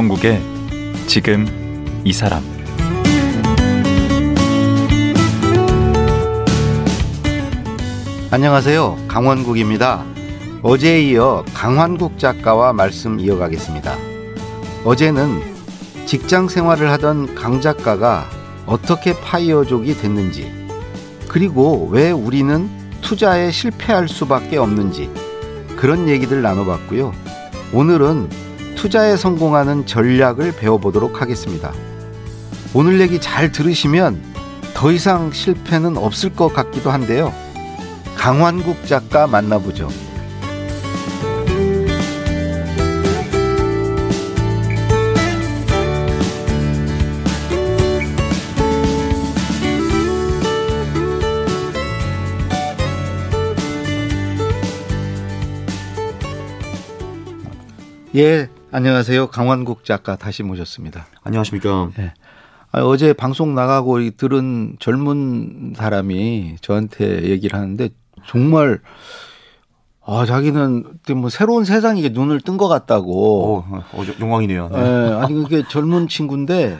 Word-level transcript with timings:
강원국의 0.00 0.40
지금 1.06 1.46
이 2.04 2.12
사람 2.14 2.42
안녕하세요. 8.30 8.96
강원국입니다. 9.08 10.06
어제에 10.62 11.02
이어 11.02 11.44
강환국 11.52 12.18
작가와 12.18 12.72
말씀 12.72 13.20
이어가겠습니다. 13.20 13.94
어제는 14.84 15.42
직장 16.06 16.48
생활을 16.48 16.90
하던 16.92 17.34
강 17.34 17.60
작가가 17.60 18.24
어떻게 18.64 19.12
파이어족이 19.20 19.98
됐는지, 19.98 20.50
그리고 21.28 21.88
왜 21.90 22.10
우리는 22.10 22.70
투자에 23.02 23.50
실패할 23.50 24.08
수밖에 24.08 24.56
없는지 24.56 25.10
그런 25.76 26.08
얘기들 26.08 26.40
나눠봤고요. 26.40 27.12
오늘은 27.74 28.49
투자에 28.80 29.14
성공하는 29.18 29.84
전략을 29.84 30.56
배워보도록 30.56 31.20
하겠습니다. 31.20 31.70
오늘 32.72 32.98
얘기 33.02 33.20
잘 33.20 33.52
들으시면 33.52 34.18
더 34.72 34.90
이상 34.90 35.30
실패는 35.32 35.98
없을 35.98 36.34
것 36.34 36.48
같기도 36.54 36.90
한데요. 36.90 37.30
강환국 38.16 38.86
작가 38.86 39.26
만나보죠. 39.26 39.90
예, 58.16 58.48
안녕하세요. 58.72 59.28
강환국 59.28 59.84
작가 59.84 60.16
다시 60.16 60.42
모셨습니다. 60.44 61.06
안녕하십니까. 61.24 61.90
예. 61.98 62.12
아, 62.70 62.82
어제 62.82 63.12
방송 63.12 63.54
나가고 63.56 63.98
들은 64.16 64.76
젊은 64.78 65.74
사람이 65.76 66.56
저한테 66.60 67.24
얘기를 67.30 67.58
하는데 67.58 67.88
정말 68.28 68.80
아 70.06 70.24
자기는 70.24 70.84
뭐 71.16 71.30
새로운 71.30 71.64
세상에 71.64 72.08
눈을 72.10 72.40
뜬 72.40 72.56
것 72.56 72.68
같다고. 72.68 73.64
어, 73.68 73.82
어, 73.92 74.04
영광이네요. 74.20 74.68
네. 74.68 74.78
예, 74.78 75.12
아니 75.14 75.34
그게 75.42 75.64
젊은 75.68 76.06
친구인데 76.06 76.78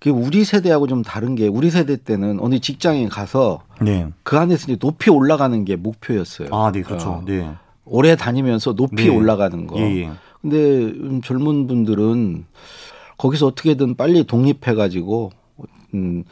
그 0.00 0.10
우리 0.10 0.44
세대하고 0.44 0.88
좀 0.88 1.02
다른 1.02 1.36
게 1.36 1.46
우리 1.46 1.70
세대 1.70 1.96
때는 1.96 2.38
어느 2.40 2.58
직장에 2.58 3.06
가서 3.08 3.62
네. 3.80 4.08
그 4.24 4.38
안에서 4.38 4.64
이제 4.64 4.76
높이 4.76 5.10
올라가는 5.10 5.64
게 5.64 5.76
목표였어요. 5.76 6.48
아, 6.50 6.72
네, 6.72 6.82
그렇죠. 6.82 7.10
어, 7.10 7.22
네. 7.24 7.48
오래 7.84 8.16
다니면서 8.16 8.74
높이 8.74 9.04
네. 9.04 9.08
올라가는 9.08 9.66
거. 9.68 9.78
예, 9.78 10.02
예. 10.02 10.10
근데 10.46 10.84
음, 11.00 11.20
젊은 11.22 11.66
분들은 11.66 12.44
거기서 13.18 13.46
어떻게든 13.48 13.96
빨리 13.96 14.22
독립해가지고 14.24 15.32
음, 15.94 16.24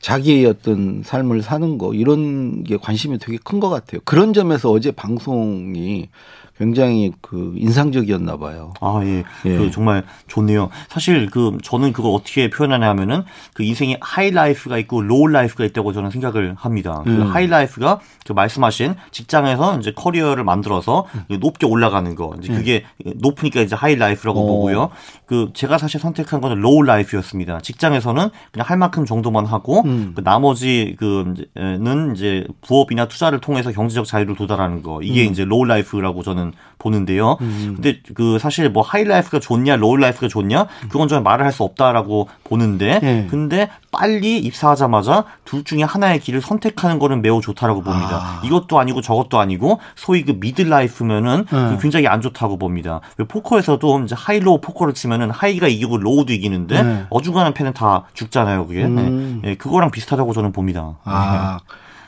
자기의 0.00 0.46
어떤 0.46 1.02
삶을 1.04 1.42
사는 1.42 1.78
거 1.78 1.94
이런 1.94 2.64
게 2.64 2.76
관심이 2.76 3.18
되게 3.18 3.38
큰 3.44 3.60
것 3.60 3.68
같아요. 3.68 4.00
그런 4.04 4.32
점에서 4.32 4.70
어제 4.72 4.90
방송이 4.90 6.08
굉장히 6.60 7.10
그 7.22 7.54
인상적이었나 7.56 8.36
봐요. 8.36 8.74
아, 8.82 9.00
예. 9.02 9.24
예. 9.46 9.56
그 9.56 9.70
정말 9.70 10.04
좋네요. 10.28 10.68
사실 10.88 11.30
그 11.30 11.56
저는 11.62 11.94
그걸 11.94 12.12
어떻게 12.14 12.50
표현하냐 12.50 12.86
하면은 12.90 13.22
그 13.54 13.62
인생에 13.62 13.96
high 14.02 14.30
life가 14.30 14.76
있고 14.80 15.00
low 15.00 15.26
life가 15.28 15.64
있다고 15.64 15.94
저는 15.94 16.10
생각을 16.10 16.54
합니다. 16.58 17.00
그 17.04 17.10
음. 17.10 17.22
high 17.22 17.46
life가 17.46 18.00
그 18.26 18.34
말씀하신 18.34 18.94
직장에서 19.10 19.78
이제 19.78 19.92
커리어를 19.96 20.44
만들어서 20.44 21.06
높게 21.40 21.64
올라가는 21.64 22.14
거. 22.14 22.34
이제 22.38 22.52
그게 22.52 22.84
높으니까 23.16 23.62
이제 23.62 23.74
high 23.74 23.96
life라고 23.96 24.40
어. 24.40 24.46
보고요. 24.46 24.90
그 25.24 25.50
제가 25.54 25.78
사실 25.78 25.98
선택한 25.98 26.42
거는 26.42 26.60
low 26.60 26.82
life였습니다. 26.82 27.60
직장에서는 27.60 28.28
그냥 28.52 28.68
할 28.68 28.76
만큼 28.76 29.06
정도만 29.06 29.46
하고 29.46 29.80
음. 29.86 30.12
그 30.14 30.22
나머지 30.22 30.94
그는 30.98 32.14
이제 32.14 32.46
부업이나 32.60 33.08
투자를 33.08 33.40
통해서 33.40 33.72
경제적 33.72 34.04
자유를 34.04 34.36
도달하는 34.36 34.82
거. 34.82 35.00
이게 35.02 35.26
음. 35.26 35.32
이제 35.32 35.46
low 35.46 35.64
life라고 35.64 36.22
저는 36.22 36.49
보는데요. 36.78 37.36
근데 37.38 38.00
그 38.14 38.38
사실 38.38 38.70
뭐 38.70 38.82
high 38.82 39.04
life가 39.04 39.38
좋냐, 39.38 39.76
low 39.76 39.96
life가 39.96 40.28
좋냐, 40.28 40.66
그건 40.88 41.08
저는 41.08 41.22
말을 41.22 41.44
할 41.44 41.52
수 41.52 41.64
없다라고 41.64 42.28
보는데, 42.44 43.00
네. 43.00 43.26
근데 43.28 43.68
빨리 43.90 44.38
입사하자마자 44.38 45.24
둘 45.44 45.64
중에 45.64 45.82
하나의 45.82 46.20
길을 46.20 46.40
선택하는 46.40 46.98
거는 47.00 47.22
매우 47.22 47.40
좋다라고 47.40 47.82
봅니다. 47.82 48.16
아. 48.16 48.42
이것도 48.44 48.78
아니고 48.78 49.00
저것도 49.00 49.38
아니고 49.40 49.80
소위 49.96 50.24
그 50.24 50.36
mid 50.38 50.62
life면은 50.62 51.44
네. 51.50 51.78
굉장히 51.80 52.06
안 52.06 52.20
좋다고 52.20 52.56
봅니다. 52.56 53.00
왜 53.18 53.26
포커에서도 53.26 54.00
이제 54.04 54.14
high 54.16 54.38
low 54.38 54.60
포커를 54.60 54.94
치면은 54.94 55.30
high가 55.30 55.66
이기고 55.66 55.98
low도 55.98 56.32
이기는데 56.32 56.82
네. 56.82 57.06
어중간한 57.10 57.52
패는 57.52 57.72
다 57.74 58.04
죽잖아요, 58.14 58.66
그게. 58.66 58.84
음. 58.84 59.42
예, 59.44 59.56
그거랑 59.56 59.90
비슷하다고 59.90 60.32
저는 60.32 60.52
봅니다. 60.52 60.98
아, 61.04 61.58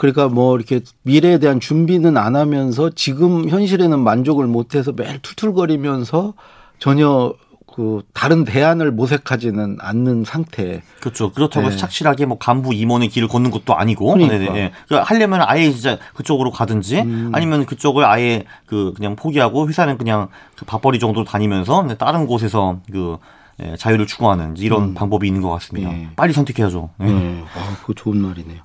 그러니까 0.03 0.27
뭐 0.27 0.57
이렇게 0.57 0.81
미래에 1.03 1.39
대한 1.39 1.61
준비는 1.61 2.17
안 2.17 2.35
하면서 2.35 2.91
지금 2.91 3.49
현실에는 3.49 4.01
만족을 4.01 4.49
못해서 4.49 4.91
매일 4.91 5.21
툴툴거리면서 5.21 6.35
전혀 6.81 7.33
그 7.73 8.03
다른 8.13 8.43
대안을 8.43 8.91
모색하지는 8.91 9.77
않는 9.79 10.25
상태. 10.25 10.83
그렇죠. 10.99 11.31
그렇다고 11.31 11.69
네. 11.69 11.77
착실하게 11.77 12.27
뭐 12.27 12.37
간부 12.37 12.75
임원의 12.75 13.11
길을 13.11 13.29
걷는 13.29 13.53
것도 13.53 13.77
아니고. 13.77 14.15
그러니까. 14.15 14.39
네네. 14.39 14.73
그러니까 14.89 15.09
하려면 15.09 15.43
아예 15.45 15.71
진짜 15.71 15.99
그쪽으로 16.15 16.51
가든지 16.51 17.03
음. 17.03 17.31
아니면 17.33 17.65
그쪽을 17.65 18.05
아예 18.05 18.43
그 18.67 18.93
그냥 18.97 19.15
포기하고 19.15 19.69
회사는 19.69 19.99
그냥 19.99 20.27
그 20.57 20.65
밥벌이 20.65 20.99
정도로 20.99 21.25
다니면서 21.25 21.87
다른 21.97 22.27
곳에서 22.27 22.81
그 22.91 23.19
예, 23.61 23.77
자유를 23.77 24.07
추구하는 24.07 24.57
이런 24.57 24.95
방법이 24.95 25.27
있는 25.27 25.43
것 25.43 25.51
같습니다. 25.51 25.91
네. 25.91 26.09
빨리 26.17 26.33
선택해야죠. 26.33 26.91
예. 27.01 27.05
네. 27.05 27.45
아, 27.55 27.77
그거 27.81 27.93
좋은 27.95 28.17
말이네요. 28.19 28.61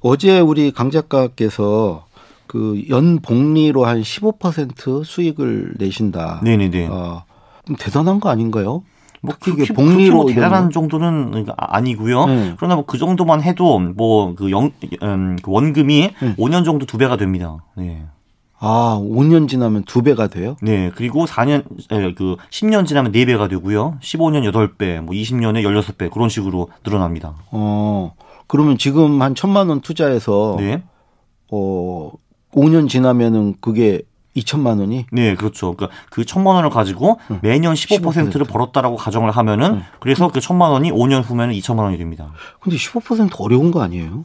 어제 0.00 0.40
우리 0.40 0.70
강 0.72 0.90
작가께서 0.90 2.04
그 2.46 2.80
연 2.90 3.18
복리로 3.20 3.84
한 3.86 4.02
15% 4.02 5.04
수익을 5.04 5.74
내신다. 5.78 6.40
네네네. 6.44 6.86
어, 6.90 7.24
좀 7.66 7.76
대단한 7.76 8.20
거 8.20 8.28
아닌가요? 8.28 8.82
뭐 9.22 9.34
이게 9.48 9.64
그렇게, 9.64 9.72
복리로 9.74 10.16
뭐 10.16 10.26
대단한 10.26 10.66
거. 10.66 10.70
정도는 10.70 11.46
아니고요. 11.56 12.26
네. 12.26 12.54
그러나 12.56 12.76
뭐 12.76 12.84
그 12.86 12.98
정도만 12.98 13.42
해도 13.42 13.80
뭐그 13.80 14.48
음, 15.02 15.36
그 15.42 15.50
원금이 15.50 16.10
네. 16.22 16.34
5년 16.36 16.64
정도 16.64 16.86
두 16.86 16.98
배가 16.98 17.16
됩니다. 17.16 17.56
네. 17.76 18.04
아, 18.58 18.98
5년 19.00 19.48
지나면 19.48 19.84
두 19.84 20.02
배가 20.02 20.28
돼요? 20.28 20.56
네, 20.62 20.90
그리고 20.94 21.26
4년, 21.26 21.64
에, 21.92 22.14
그, 22.14 22.36
10년 22.50 22.86
지나면 22.86 23.12
4배가 23.12 23.50
되고요. 23.50 23.98
15년 24.00 24.50
8배, 24.50 25.00
뭐 25.00 25.14
20년에 25.14 25.62
16배, 25.62 26.10
그런 26.10 26.28
식으로 26.28 26.68
늘어납니다. 26.84 27.34
어, 27.50 28.14
그러면 28.46 28.78
지금 28.78 29.20
한 29.20 29.34
천만 29.34 29.68
원 29.68 29.80
투자해서 29.80 30.56
네. 30.58 30.82
어, 31.50 32.12
5년 32.52 32.88
지나면은 32.88 33.56
그게 33.60 34.02
2천만 34.36 34.80
원이 34.80 35.06
네, 35.12 35.34
그렇죠. 35.34 35.74
그러니까 35.74 35.96
그 36.10 36.24
천만 36.24 36.56
원을 36.56 36.68
가지고 36.70 37.18
매년 37.40 37.74
15%를 37.74 38.44
벌었다라고 38.44 38.96
가정을 38.96 39.30
하면은 39.30 39.82
그래서 39.98 40.28
그 40.28 40.40
천만 40.40 40.72
원이 40.72 40.92
5년 40.92 41.24
후면은 41.24 41.54
2천만 41.54 41.80
원이 41.80 41.96
됩니다. 41.96 42.32
근데 42.60 42.76
15% 42.76 43.32
어려운 43.38 43.70
거 43.70 43.82
아니에요? 43.82 44.24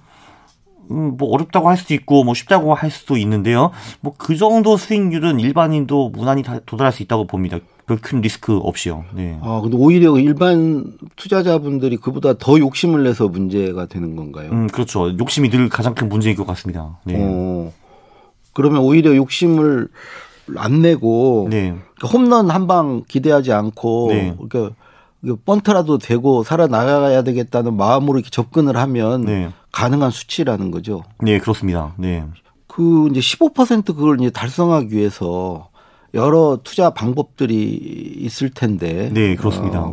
음, 0.92 1.18
뭐 1.18 1.30
어렵다고 1.34 1.70
할 1.70 1.78
수도 1.78 1.94
있고 1.94 2.24
뭐 2.24 2.34
쉽다고 2.34 2.74
할 2.74 2.92
수도 2.92 3.18
있는데요. 3.18 3.72
뭐 4.02 4.14
그 4.18 4.36
정도 4.38 4.78
수익률은 4.78 5.40
일반인도 5.40 6.10
무난히 6.10 6.44
다 6.44 6.60
도달할 6.66 6.92
수 6.94 7.02
있다고 7.04 7.26
봅니다. 7.26 7.58
별큰 7.88 8.22
리스크 8.22 8.58
없이요. 8.58 9.04
네. 9.14 9.38
아, 9.42 9.60
근데 9.62 9.76
오히려 9.76 10.18
일반 10.20 10.86
투자자분들이 11.16 11.98
그보다 11.98 12.34
더 12.38 12.60
욕심을 12.60 13.04
내서 13.04 13.28
문제가 13.28 13.86
되는 13.88 14.16
건가요? 14.16 14.50
음, 14.52 14.68
그렇죠. 14.68 15.10
욕심이 15.18 15.50
늘 15.50 15.68
가장 15.70 15.94
큰 15.96 16.08
문제인 16.08 16.36
것 16.36 16.46
같습니다. 16.48 17.00
네. 17.04 17.16
어. 17.18 17.72
그러면 18.54 18.82
오히려 18.82 19.16
욕심을 19.16 19.88
안 20.58 20.82
내고 20.82 21.48
네. 21.50 21.74
그러니까 21.96 22.08
홈런 22.18 22.50
한 22.52 22.68
방 22.68 23.04
기대하지 23.08 23.52
않고 23.54 24.08
네. 24.10 24.36
그러니까 24.50 24.76
번트라도 25.46 25.98
되고 25.98 26.44
살아나가야 26.44 27.24
되겠다는 27.24 27.76
마음으로 27.78 28.20
이렇게 28.20 28.30
접근을 28.30 28.76
하면 28.78 29.26
네. 29.26 29.50
가능한 29.72 30.12
수치라는 30.12 30.72
거죠. 30.72 31.04
네, 31.22 31.40
그렇습니다. 31.40 31.94
네. 31.98 32.26
그 32.68 33.10
이제 33.12 33.20
15% 33.20 33.86
그걸 33.86 34.20
이제 34.20 34.30
달성하기 34.30 34.96
위해서 34.96 35.70
여러 36.14 36.60
투자 36.64 36.90
방법들이 36.90 38.18
있을 38.18 38.50
텐데. 38.50 39.10
네, 39.14 39.36
그렇습니다. 39.36 39.92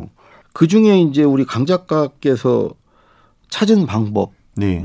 그 0.53 0.67
중에 0.67 1.01
이제 1.01 1.23
우리 1.23 1.45
강 1.45 1.67
작가께서 1.67 2.71
찾은 3.51 3.87
방법이 3.87 4.33
네. 4.57 4.85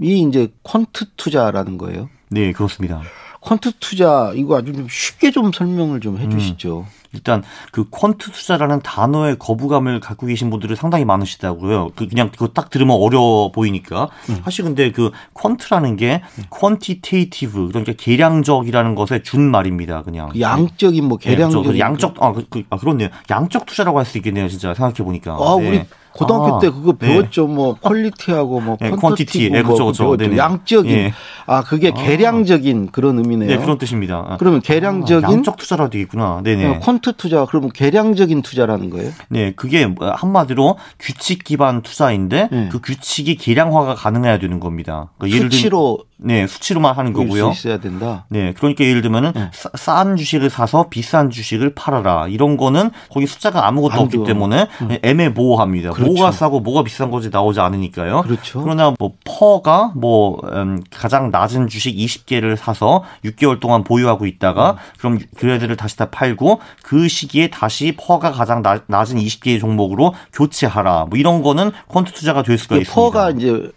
이제 0.00 0.48
퀀트 0.64 1.10
투자라는 1.16 1.78
거예요. 1.78 2.08
네, 2.30 2.52
그렇습니다. 2.52 3.02
퀀트 3.40 3.74
투자 3.78 4.32
이거 4.34 4.58
아주 4.58 4.72
좀 4.72 4.88
쉽게 4.90 5.30
좀 5.30 5.52
설명을 5.52 6.00
좀 6.00 6.18
해주시죠. 6.18 6.84
일단 7.16 7.42
그 7.72 7.90
퀀트 7.90 8.32
투자라는 8.32 8.80
단어의 8.80 9.36
거부감을 9.38 10.00
갖고 10.00 10.26
계신 10.26 10.50
분들이 10.50 10.76
상당히 10.76 11.04
많으시다고요. 11.04 11.90
그 11.96 12.08
그냥 12.08 12.30
그거 12.30 12.48
딱 12.48 12.70
들으면 12.70 12.96
어려워 12.96 13.50
보이니까. 13.52 14.08
음. 14.30 14.40
사실 14.44 14.64
근데 14.64 14.92
그 14.92 15.10
퀀트라는 15.34 15.98
게 15.98 16.22
quantitative 16.50 17.68
그러니까 17.68 17.92
계량적이라는 17.96 18.94
것의 18.94 19.22
준 19.22 19.50
말입니다. 19.50 20.02
그냥. 20.02 20.30
그 20.30 20.40
양적인 20.40 21.04
뭐 21.04 21.18
네, 21.18 21.36
그렇죠. 21.36 21.62
그 21.62 21.78
양적 21.78 22.22
아, 22.22 22.32
그, 22.32 22.46
그, 22.48 22.62
아 22.70 22.76
그렇네요. 22.76 23.08
양적 23.30 23.66
투자라고 23.66 23.98
할 23.98 24.06
수 24.06 24.18
있겠네요. 24.18 24.48
진짜 24.48 24.72
생각해 24.72 25.02
보니까. 25.02 25.32
아, 25.32 25.54
우리 25.54 25.82
고등학교 26.16 26.56
아, 26.56 26.58
때 26.58 26.70
그거 26.70 26.92
네. 26.98 27.08
배웠죠. 27.08 27.46
뭐 27.46 27.74
quality하고 27.74 28.60
뭐 28.60 28.76
네, 28.80 28.90
quantity. 28.90 29.50
네, 29.52 29.62
그쵸, 29.62 29.86
그쵸. 29.86 30.04
배웠죠. 30.04 30.16
네네. 30.16 30.36
양적인 30.36 30.92
예. 30.92 31.12
아 31.46 31.62
그게 31.62 31.92
계량적인 31.92 32.88
그런 32.92 33.18
의미네요. 33.18 33.48
네, 33.48 33.56
그런 33.58 33.78
뜻입니다. 33.78 34.24
아, 34.28 34.36
그러면 34.38 34.60
계량적인 34.60 35.30
양적 35.30 35.56
투자라도 35.56 35.90
되겠구나. 35.90 36.40
네네. 36.42 36.66
어, 36.66 36.80
quant 36.80 37.16
투자 37.16 37.44
그러면 37.44 37.70
계량적인 37.72 38.42
투자라는 38.42 38.90
거예요? 38.90 39.10
네, 39.28 39.52
그게 39.54 39.86
뭐 39.86 40.10
한마디로 40.10 40.76
규칙 40.98 41.44
기반 41.44 41.82
투자인데 41.82 42.48
네. 42.50 42.68
그 42.72 42.80
규칙이 42.80 43.36
계량화가 43.36 43.94
가능해야 43.94 44.38
되는 44.38 44.58
겁니다. 44.60 45.12
그러니까 45.18 45.36
예를 45.38 45.50
수치로 45.52 45.98
네, 46.18 46.46
수치로만 46.46 46.94
하는 46.96 47.12
거고요. 47.12 47.52
수 47.52 47.68
있어야 47.68 47.78
된다. 47.78 48.24
네, 48.30 48.54
그러니까 48.56 48.84
예를 48.84 49.02
들면은 49.02 49.32
네. 49.34 49.50
싸- 49.52 49.68
싼 49.74 50.16
주식을 50.16 50.48
사서 50.48 50.86
비싼 50.88 51.28
주식을 51.30 51.74
팔아라. 51.74 52.28
이런 52.28 52.56
거는 52.56 52.90
거기 53.10 53.26
숫자가 53.26 53.66
아무것도 53.68 53.92
안 53.92 53.98
없기. 54.00 54.24
때문에 54.24 54.66
애매모호합니다. 55.02 55.90
그렇죠. 56.06 56.20
뭐가 56.20 56.32
싸고 56.32 56.60
뭐가 56.60 56.82
비싼 56.82 57.10
거지 57.10 57.30
나오지 57.30 57.60
않으니까요. 57.60 58.22
그렇죠. 58.22 58.62
그러나 58.62 58.94
뭐 58.98 59.12
PER가 59.24 59.92
뭐 59.94 60.40
음, 60.52 60.82
가장 60.90 61.30
낮은 61.30 61.68
주식 61.68 61.94
20개를 61.96 62.56
사서 62.56 63.04
6개월 63.24 63.60
동안 63.60 63.84
보유하고 63.84 64.26
있다가 64.26 64.72
음. 64.72 64.76
그럼 64.98 65.18
그 65.36 65.50
애들을 65.50 65.76
다시 65.76 65.96
다 65.96 66.10
팔고 66.10 66.60
그 66.82 67.08
시기에 67.08 67.48
다시 67.48 67.94
PER가 67.96 68.32
가장 68.32 68.62
낮, 68.62 68.84
낮은 68.86 69.16
20개의 69.18 69.60
종목으로 69.60 70.14
교체하라. 70.32 71.06
뭐 71.10 71.18
이런 71.18 71.42
거는 71.42 71.72
quant 71.88 72.14
투자가 72.14 72.42
될 72.42 72.58
수가 72.58 72.76
그 72.76 72.80
있습니다. 72.82 72.94
PER가 72.94 73.30
이제 73.30 73.70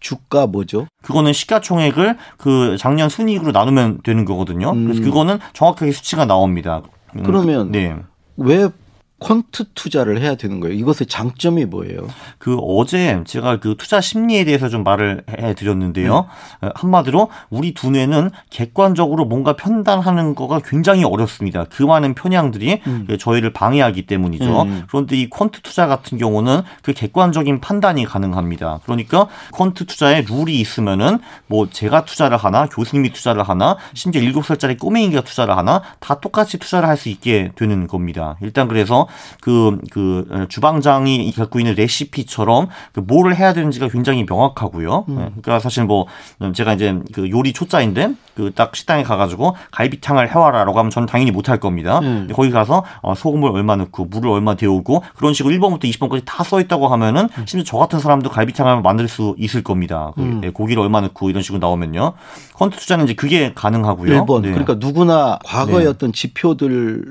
주가 0.00 0.46
뭐죠? 0.46 0.86
그거는 1.02 1.32
시가총액을 1.32 2.16
그 2.38 2.76
작년 2.78 3.08
순이익으로 3.08 3.52
나누면 3.52 4.00
되는 4.02 4.24
거거든요. 4.24 4.72
그래서 4.72 5.00
음. 5.00 5.04
그거는 5.04 5.38
정확하게 5.52 5.92
수치가 5.92 6.24
나옵니다. 6.24 6.82
음, 7.16 7.22
그러면 7.22 7.70
네. 7.70 7.96
왜 8.36 8.68
퀀트 9.20 9.66
투자를 9.74 10.20
해야 10.20 10.34
되는 10.36 10.60
거예요? 10.60 10.74
이것의 10.74 11.06
장점이 11.08 11.66
뭐예요? 11.66 12.06
그 12.38 12.56
어제 12.58 13.22
제가 13.26 13.60
그 13.60 13.74
투자 13.78 14.00
심리에 14.00 14.44
대해서 14.44 14.68
좀 14.68 14.84
말을 14.84 15.24
해 15.38 15.54
드렸는데요. 15.54 16.28
네. 16.62 16.68
어, 16.68 16.72
한마디로 16.74 17.28
우리 17.50 17.74
두뇌는 17.74 18.30
객관적으로 18.50 19.24
뭔가 19.24 19.56
판단하는 19.56 20.34
거가 20.34 20.60
굉장히 20.64 21.04
어렵습니다. 21.04 21.64
그 21.70 21.82
많은 21.82 22.14
편향들이 22.14 22.82
그 23.06 23.18
저희를 23.18 23.52
방해하기 23.52 24.06
때문이죠. 24.06 24.62
음. 24.62 24.84
그런데 24.88 25.16
이 25.16 25.28
퀀트 25.28 25.62
투자 25.62 25.86
같은 25.86 26.16
경우는 26.16 26.62
그 26.82 26.92
객관적인 26.92 27.60
판단이 27.60 28.04
가능합니다. 28.04 28.80
그러니까 28.84 29.26
퀀트 29.52 29.86
투자에 29.88 30.22
룰이 30.28 30.60
있으면은 30.60 31.18
뭐 31.48 31.68
제가 31.68 32.04
투자를 32.04 32.36
하나, 32.36 32.66
교수님이 32.66 33.12
투자를 33.12 33.42
하나, 33.42 33.76
심지어 33.94 34.22
7살짜리 34.22 34.78
꼬맹이가 34.78 35.22
투자를 35.22 35.56
하나 35.56 35.82
다 35.98 36.20
똑같이 36.20 36.58
투자를 36.58 36.88
할 36.88 37.00
수 37.00 37.08
있게 37.08 37.50
되는 37.56 37.86
겁니다. 37.86 38.36
일단 38.42 38.68
그래서 38.68 39.08
그, 39.40 39.78
그, 39.90 40.46
주방장이 40.48 41.32
갖고 41.32 41.58
있는 41.58 41.74
레시피처럼 41.74 42.68
그 42.92 43.00
뭐를 43.00 43.36
해야 43.36 43.52
되는지가 43.52 43.88
굉장히 43.88 44.24
명확하고요. 44.28 45.04
네, 45.08 45.14
그러니까 45.14 45.58
사실 45.58 45.84
뭐 45.84 46.06
제가 46.54 46.74
이제 46.74 46.98
그 47.12 47.30
요리 47.30 47.52
초짜인데 47.52 48.14
그 48.34 48.50
딱 48.60 48.74
식당에 48.76 49.02
가가지고 49.02 49.56
갈비탕을 49.70 50.30
해와라라고 50.34 50.78
하면 50.78 50.90
저는 50.90 51.06
당연히 51.06 51.30
못할 51.30 51.58
겁니다. 51.58 52.00
음. 52.00 52.28
거기 52.34 52.50
가서 52.50 52.84
어, 53.00 53.14
소금을 53.14 53.50
얼마 53.50 53.76
넣고 53.76 54.06
물을 54.06 54.28
얼마 54.30 54.54
데우고 54.54 55.02
그런 55.16 55.32
식으로 55.34 55.54
1번부터 55.54 55.84
20번까지 55.84 56.22
다 56.26 56.44
써 56.50 56.60
있다고 56.60 56.88
하면은 56.88 57.28
심지어 57.46 57.62
저 57.62 57.76
같은 57.76 58.00
사람도 58.00 58.28
갈비탕을 58.30 58.82
만들 58.82 59.06
수 59.08 59.36
있을 59.38 59.62
겁니다. 59.62 60.10
그, 60.16 60.22
음. 60.22 60.40
네, 60.40 60.50
고기를 60.50 60.82
얼마 60.82 61.00
넣고 61.00 61.30
이런 61.30 61.42
식으로 61.42 61.60
나오면요. 61.60 62.14
퀀트 62.54 62.72
투자는 62.72 63.04
이제 63.04 63.14
그게 63.14 63.52
가능하고요. 63.54 64.26
1번. 64.26 64.42
네. 64.42 64.50
그러니까 64.50 64.74
누구나 64.74 65.38
과거의 65.44 65.84
네. 65.84 65.90
어떤 65.90 66.12
지표들 66.12 67.04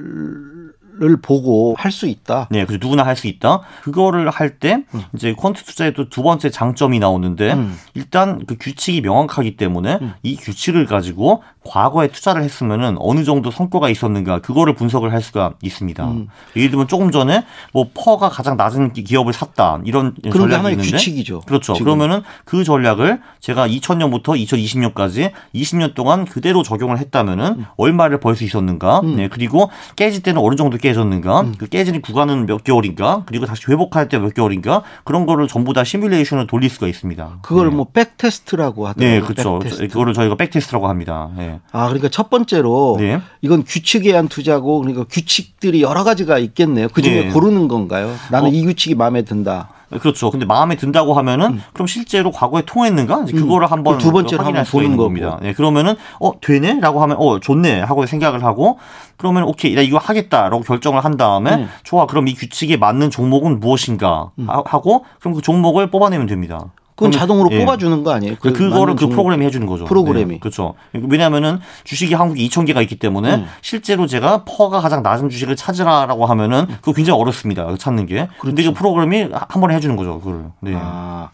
을 1.01 1.17
보고 1.21 1.75
할 1.77 1.91
수 1.91 2.07
있다. 2.07 2.47
네, 2.51 2.65
그래서 2.65 2.79
누구나 2.81 3.03
할 3.03 3.15
수 3.15 3.27
있다. 3.27 3.61
그거를 3.83 4.29
할때 4.29 4.83
이제 5.15 5.33
quant 5.33 5.65
투자의 5.65 5.93
또 5.93 6.09
두 6.09 6.23
번째 6.23 6.49
장점이 6.49 6.99
나오는데 6.99 7.53
음. 7.53 7.77
일단 7.93 8.45
그 8.45 8.57
규칙이 8.59 9.01
명확하기 9.01 9.55
때문에 9.57 9.99
이 10.23 10.35
규칙을 10.35 10.85
가지고 10.85 11.43
과거에 11.69 12.07
투자를 12.07 12.41
했으면은 12.41 12.95
어느 12.99 13.23
정도 13.23 13.51
성과가 13.51 13.89
있었는가 13.89 14.39
그거를 14.39 14.73
분석을 14.73 15.13
할 15.13 15.21
수가 15.21 15.53
있습니다. 15.61 16.03
음. 16.07 16.27
예를 16.55 16.71
들면 16.71 16.87
조금 16.87 17.11
전에 17.11 17.45
뭐 17.73 17.89
PER가 17.93 18.29
가장 18.29 18.57
낮은 18.57 18.93
기- 18.93 19.03
기업을 19.03 19.33
샀다 19.33 19.79
이런 19.85 20.15
전략이 20.31 20.53
하나의 20.55 20.73
있는데 20.75 20.91
규칙이죠. 20.97 21.41
그렇죠. 21.41 21.73
지금. 21.73 21.85
그러면은 21.85 22.23
그 22.43 22.63
전략을 22.63 23.21
제가 23.39 23.67
2000년부터 23.67 24.35
2020년까지 24.47 25.31
20년 25.53 25.93
동안 25.93 26.25
그대로 26.25 26.63
적용을 26.63 26.97
했다면은 26.97 27.45
음. 27.59 27.65
얼마를 27.77 28.19
벌 28.19 28.35
수 28.35 28.43
있었는가? 28.45 29.01
네, 29.03 29.27
그리고 29.27 29.69
깨질 29.95 30.23
때는 30.23 30.41
어느 30.41 30.55
정도 30.55 30.77
깨졌는가? 30.77 31.45
그 31.57 31.67
깨지는 31.67 32.01
구간은 32.01 32.45
몇 32.45 32.63
개월인가? 32.63 33.23
그리고 33.25 33.45
다시 33.45 33.63
회복할 33.69 34.07
때 34.07 34.17
몇 34.17 34.33
개월인가? 34.33 34.83
그런 35.03 35.25
거를 35.25 35.47
전부 35.47 35.73
다 35.73 35.83
시뮬레이션을 35.83 36.47
돌릴 36.47 36.69
수가 36.69 36.87
있습니다. 36.87 37.39
그걸 37.41 37.69
네. 37.69 37.75
뭐 37.75 37.85
backtest라고 37.91 38.87
하더라고요. 38.87 39.19
네, 39.19 39.21
그렇죠. 39.25 39.59
backtest. 39.59 39.87
그거를 39.89 40.13
저희가 40.13 40.35
backtest라고 40.35 40.87
합니다. 40.87 41.29
네. 41.37 41.58
아, 41.71 41.85
그러니까 41.87 42.09
첫 42.09 42.29
번째로 42.29 42.97
네. 42.99 43.21
이건 43.41 43.63
규칙에 43.63 44.09
의한 44.09 44.27
투자고 44.27 44.79
그러니까 44.79 45.03
규칙들이 45.09 45.81
여러 45.81 46.03
가지가 46.03 46.37
있겠네요. 46.39 46.87
그 46.91 47.01
중에 47.01 47.25
네. 47.25 47.29
고르는 47.29 47.67
건가요? 47.67 48.13
나는 48.31 48.49
어. 48.49 48.51
이 48.51 48.63
규칙이 48.63 48.95
마음에 48.95 49.21
든다. 49.23 49.69
그렇죠. 50.01 50.29
근데 50.29 50.45
마음에 50.45 50.75
든다고 50.75 51.13
하면은 51.15 51.59
그럼 51.73 51.87
실제로 51.87 52.29
과거에 52.31 52.61
통했는가? 52.63 53.23
이제 53.23 53.33
그거를 53.33 53.71
한번 53.71 53.95
음. 53.95 53.97
두 53.99 54.11
번째로 54.11 54.43
확인할 54.43 54.59
한번 54.63 54.71
보는 54.71 54.85
있는. 54.85 54.97
겁니다. 54.97 55.39
네, 55.41 55.53
그러면은 55.53 55.95
어 56.19 56.39
되네라고 56.39 57.01
하면 57.01 57.17
어 57.17 57.39
좋네 57.39 57.81
하고 57.81 58.05
생각을 58.05 58.43
하고 58.43 58.77
그러면 59.17 59.43
오케이 59.45 59.73
나 59.73 59.81
이거 59.81 59.97
하겠다라고 59.97 60.61
결정을 60.61 61.03
한 61.03 61.17
다음에 61.17 61.55
음. 61.55 61.69
좋아 61.83 62.05
그럼 62.05 62.27
이 62.27 62.35
규칙에 62.35 62.77
맞는 62.77 63.09
종목은 63.09 63.59
무엇인가 63.59 64.29
하- 64.45 64.63
하고 64.63 65.05
그럼 65.21 65.33
그 65.33 65.41
종목을 65.41 65.89
뽑아내면 65.89 66.27
됩니다. 66.27 66.65
그건 66.99 67.11
자동으로 67.11 67.49
예. 67.51 67.59
뽑아주는 67.59 68.03
거 68.03 68.11
아니에요? 68.11 68.35
그, 68.39 68.51
그거를 68.53 68.93
맞는 68.93 68.95
그. 68.97 69.07
프로그램이 69.09 69.45
해주는 69.45 69.65
거죠. 69.65 69.85
프로그램이. 69.85 70.33
네, 70.33 70.39
그렇죠. 70.39 70.75
왜냐하면은 70.93 71.59
주식이 71.85 72.13
한국에 72.13 72.41
2천 72.47 72.67
개가 72.67 72.81
있기 72.81 72.97
때문에 72.97 73.35
음. 73.35 73.45
실제로 73.61 74.05
제가 74.05 74.43
퍼가 74.43 74.81
가장 74.81 75.01
낮은 75.01 75.29
주식을 75.29 75.55
찾으라라고 75.55 76.25
하면은 76.25 76.67
그거 76.81 76.93
굉장히 76.93 77.19
어렵습니다. 77.21 77.67
찾는 77.77 78.05
게. 78.05 78.27
근데 78.39 78.63
그 78.63 78.73
프로그램이 78.73 79.29
한 79.31 79.61
번에 79.61 79.75
해주는 79.75 79.95
거죠. 79.95 80.19
그걸. 80.19 80.45
네. 80.59 80.71
그렇죠. 80.71 80.79
아, 80.85 81.29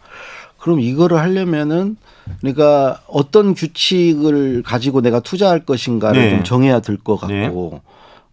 그럼 0.58 0.80
이거를 0.80 1.18
하려면은 1.18 1.96
그러니까 2.40 3.00
어떤 3.08 3.54
규칙을 3.54 4.62
가지고 4.64 5.00
내가 5.00 5.20
투자할 5.20 5.64
것인가를 5.64 6.20
네. 6.20 6.30
좀 6.30 6.44
정해야 6.44 6.80
될 6.80 6.96
것 6.98 7.16
같고 7.16 7.34
네. 7.34 7.80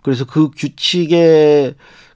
그래서 0.01 0.25
그 0.25 0.49
규칙에 0.55 1.73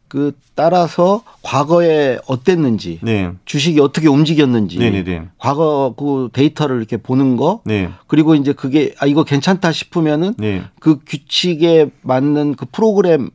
그 0.07 0.31
따라서 0.55 1.23
과거에 1.41 2.17
어땠는지 2.27 2.99
네. 3.01 3.31
주식이 3.45 3.79
어떻게 3.79 4.07
움직였는지 4.07 4.79
네네네. 4.79 5.29
과거 5.37 5.93
그 5.97 6.29
데이터를 6.33 6.77
이렇게 6.77 6.97
보는 6.97 7.35
거 7.35 7.61
네. 7.65 7.89
그리고 8.07 8.35
이제 8.35 8.53
그게 8.53 8.93
아 8.99 9.05
이거 9.05 9.23
괜찮다 9.23 9.71
싶으면은 9.71 10.33
네. 10.37 10.63
그 10.79 10.99
규칙에 11.05 11.89
맞는 12.01 12.55
그 12.55 12.65
프로그램을 12.71 13.29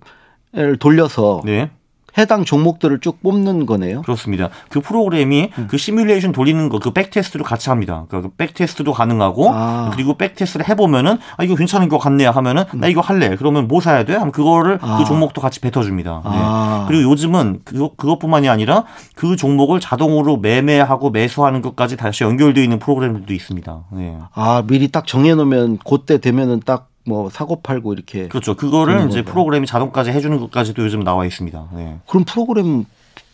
돌려서 0.79 1.43
네. 1.45 1.71
해당 2.19 2.45
종목들을 2.45 3.01
쭉 3.01 3.23
뽑는 3.23 3.67
거네요. 3.67 4.03
그렇습니다. 4.03 4.51
그 4.69 4.81
프로그램이 4.81 5.51
음. 5.59 5.67
그 5.69 5.79
시뮬레이션 5.79 6.33
돌리는 6.33 6.69
거, 6.69 6.79
그 6.79 6.93
backtest도 6.93 7.45
같이 7.45 7.71
합니다. 7.71 8.05
그러니까 8.09 8.29
그 8.29 8.35
backtest도 8.37 8.93
가능하고, 8.93 9.51
아. 9.51 9.91
그리고 9.93 10.17
backtest를 10.17 10.69
해보면은, 10.69 11.19
아, 11.37 11.45
이거 11.45 11.55
괜찮은 11.55 11.89
것 11.89 11.99
같네 11.99 12.27
하면은, 12.27 12.65
나 12.75 12.87
이거 12.87 13.01
할래. 13.01 13.37
그러면 13.37 13.69
뭐 13.69 13.81
사야 13.81 14.05
돼? 14.05 14.15
하면 14.15 14.33
그거를, 14.33 14.79
아. 14.83 14.99
그 14.99 15.05
종목도 15.05 15.41
같이 15.41 15.61
뱉어줍니다. 15.61 16.23
네. 16.25 16.31
아. 16.33 16.85
그리고 16.89 17.11
요즘은 17.11 17.61
그거, 17.65 17.93
그것뿐만이 17.97 18.49
아니라 18.49 18.85
그 19.15 19.37
종목을 19.37 19.81
자동으로 19.81 20.37
매매하고 20.37 21.11
매수하는 21.11 21.63
것까지 21.63 21.97
다시 21.97 22.25
연결되어 22.25 22.63
있는 22.63 22.79
프로그램들도 22.79 23.33
있습니다. 23.33 23.85
네. 23.93 24.19
아 24.35 24.63
미리 24.67 24.89
딱 24.89 25.07
정해놓으면 25.07 25.79
그때 25.85 26.19
되면은 26.19 26.63
딱 26.65 26.89
뭐 27.05 27.31
사고 27.31 27.61
팔고 27.63 27.93
이렇게 27.93 28.29
그렇죠. 28.29 28.55
그거를 28.55 28.95
이제 29.09 29.19
건가요? 29.19 29.25
프로그램이 29.25 29.67
자동까지 29.67 30.11
해주는 30.11 30.39
것까지도 30.39 30.83
요즘 30.85 31.03
나와 31.03 31.27
있습니다. 31.27 31.69
네. 31.75 31.99
그럼 32.07 32.25
프로그램 32.25 32.85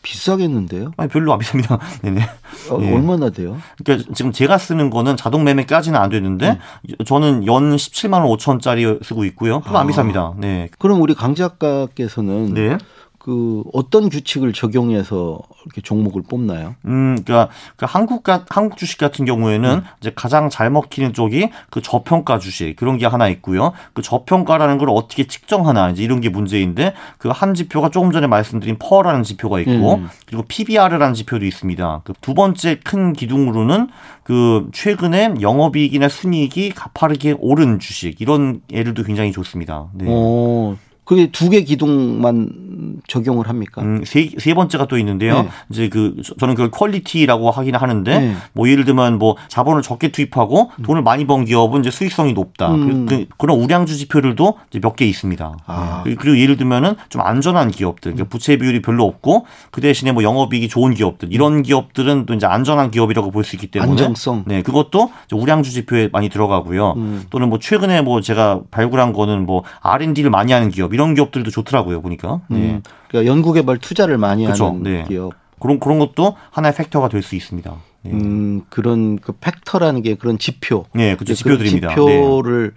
비싸겠는데요? 0.03 0.93
아니, 0.97 1.09
별로 1.11 1.33
안 1.33 1.39
비쌉니다. 1.39 1.79
네네. 2.03 2.23
어, 2.71 2.79
예. 2.81 2.95
얼마나 2.95 3.31
돼요? 3.31 3.59
그러니까 3.85 4.11
지금 4.15 4.33
제가 4.33 4.57
쓰는 4.57 4.91
거는 4.91 5.17
자동 5.17 5.45
매매까지는 5.45 5.99
안 5.99 6.09
되는데 6.09 6.59
음. 6.89 7.05
저는 7.05 7.47
연 7.47 7.77
17만 7.77 8.25
원 8.25 8.25
5천짜리 8.37 9.05
쓰고 9.05 9.25
있고요. 9.27 9.61
별로 9.61 9.79
안 9.79 9.87
아. 9.87 9.91
비쌉니다. 9.91 10.39
네. 10.39 10.69
그럼 10.79 11.01
우리 11.03 11.15
강 11.15 11.35
작가께서는 11.35 12.55
네. 12.55 12.79
그 13.29 13.63
어떤 13.75 14.09
규칙을 14.09 14.55
적용해서 14.55 15.39
이렇게 15.67 15.83
종목을 15.83 16.23
뽑나요? 16.31 16.77
음, 16.87 17.19
그러니까 17.27 17.53
그 17.77 17.85
한국 17.87 18.23
가 18.23 18.47
한국 18.49 18.79
주식 18.79 18.97
같은 18.97 19.27
경우에는 19.27 19.71
음. 19.71 19.83
이제 20.01 20.11
가장 20.17 20.49
잘 20.49 20.71
먹히는 20.71 21.13
쪽이 21.13 21.51
그 21.69 21.83
저평가 21.83 22.39
주식 22.39 22.75
그런 22.77 22.97
게 22.97 23.05
하나 23.05 23.29
있고요. 23.29 23.73
그 23.93 24.01
저평가라는 24.01 24.79
걸 24.79 24.89
어떻게 24.89 25.27
측정하나 25.27 25.91
이제 25.91 26.03
이런 26.03 26.23
게 26.23 26.31
문제인데 26.31 26.95
그 27.19 27.29
한 27.29 27.53
지표가 27.53 27.91
조금 27.91 28.13
전에 28.13 28.27
말씀드린 28.27 28.79
퍼라는 28.79 29.25
지표가 29.25 29.61
있고 29.61 29.97
음. 29.97 30.09
그리고 30.27 30.45
PBR이라는 30.49 31.13
지표도 31.13 31.45
있습니다. 31.45 32.01
그 32.05 32.15
두 32.23 32.33
번째 32.33 32.81
큰 32.83 33.13
기둥으로는 33.13 33.89
그 34.23 34.71
최근에 34.73 35.35
영업이익이나 35.43 36.09
순이익이 36.09 36.71
가파르게 36.71 37.35
오른 37.39 37.79
주식 37.79 38.23
이런 38.23 38.63
예들도 38.73 39.03
굉장히 39.03 39.33
좋습니다. 39.33 39.89
네. 39.93 40.07
오. 40.09 40.77
그게 41.05 41.31
두 41.31 41.49
개 41.49 41.63
기둥만 41.63 42.68
적용을 43.07 43.49
합니까? 43.49 43.83
음, 43.83 44.05
세, 44.05 44.31
세 44.39 44.55
번째가 44.55 44.87
또 44.87 44.97
있는데요. 44.99 45.43
네. 45.43 45.49
이제 45.71 45.89
그 45.89 46.17
저는 46.39 46.55
그걸 46.55 46.71
퀄리티라고 46.71 47.51
하긴 47.51 47.75
하는데 47.75 48.19
네. 48.19 48.35
뭐 48.53 48.69
예를 48.69 48.85
들면 48.85 49.19
뭐 49.19 49.37
자본을 49.49 49.83
적게 49.83 50.09
투입하고 50.09 50.71
음. 50.79 50.83
돈을 50.85 51.03
많이 51.03 51.27
번 51.27 51.45
기업은 51.45 51.81
이제 51.81 51.91
수익성이 51.91 52.33
높다. 52.33 52.73
음. 52.75 53.07
그, 53.07 53.27
그, 53.37 53.47
런 53.47 53.59
우량주 53.59 53.97
지표들도 53.97 54.59
이제 54.71 54.79
몇개 54.81 55.05
있습니다. 55.07 55.57
아. 55.67 56.03
네. 56.07 56.15
그리고 56.15 56.39
예를 56.39 56.57
들면은 56.57 56.95
좀 57.09 57.23
안전한 57.23 57.71
기업들, 57.71 58.13
그러니까 58.13 58.31
부채 58.31 58.57
비율이 58.57 58.83
별로 58.83 59.05
없고 59.05 59.47
그 59.71 59.81
대신에 59.81 60.13
뭐 60.13 60.23
영업이익이 60.23 60.69
좋은 60.69 60.95
기업들 60.95 61.33
이런 61.33 61.63
기업들은 61.63 62.27
또 62.27 62.35
이제 62.35 62.47
안전한 62.47 62.91
기업이라고 62.91 63.31
볼 63.33 63.49
수 63.49 63.57
있기 63.57 63.69
때문에 63.69 63.91
안정성. 63.93 64.45
네, 64.47 64.63
그것도 64.63 65.11
우량주 65.33 65.71
지표에 65.73 66.11
많이 66.13 66.29
들어가고요. 66.29 66.93
음. 66.97 67.25
또는 67.31 67.49
뭐 67.49 67.59
최근에 67.59 68.03
뭐 68.03 68.21
제가 68.21 68.61
발굴한 68.71 69.13
거는 69.13 69.47
뭐 69.47 69.65
R&D를 69.81 70.31
많이 70.31 70.53
하는 70.53 70.71
기업 70.71 70.95
이런 70.95 71.15
기업들도 71.15 71.51
좋더라고요 71.51 72.03
보니까. 72.03 72.41
네. 72.49 72.57
음, 72.59 72.83
그러니까 73.09 73.31
연구개발 73.33 73.79
투자를 73.79 74.19
많이 74.19 74.45
그렇죠. 74.45 74.67
하는 74.67 74.83
네. 74.83 75.05
기업. 75.09 75.33
그런 75.61 75.81
그런 75.81 75.99
것도 75.99 76.37
하나의 76.51 76.75
팩터가 76.75 77.09
될 77.09 77.23
수 77.23 77.35
있습니다. 77.35 77.75
네. 78.03 78.11
음, 78.13 78.63
그런 78.69 79.19
그 79.19 79.33
팩터라는 79.33 80.03
게 80.03 80.15
그런 80.15 80.39
지표. 80.39 80.85
네, 80.95 81.17
그렇죠. 81.17 81.35
지표들입니다. 81.35 81.89
지표를 81.91 82.75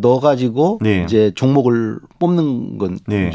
넣어가지고 0.00 0.80
네. 0.82 1.04
이제 1.04 1.32
종목을 1.34 2.00
뽑는 2.18 2.78
건 2.78 2.98
네. 3.06 3.30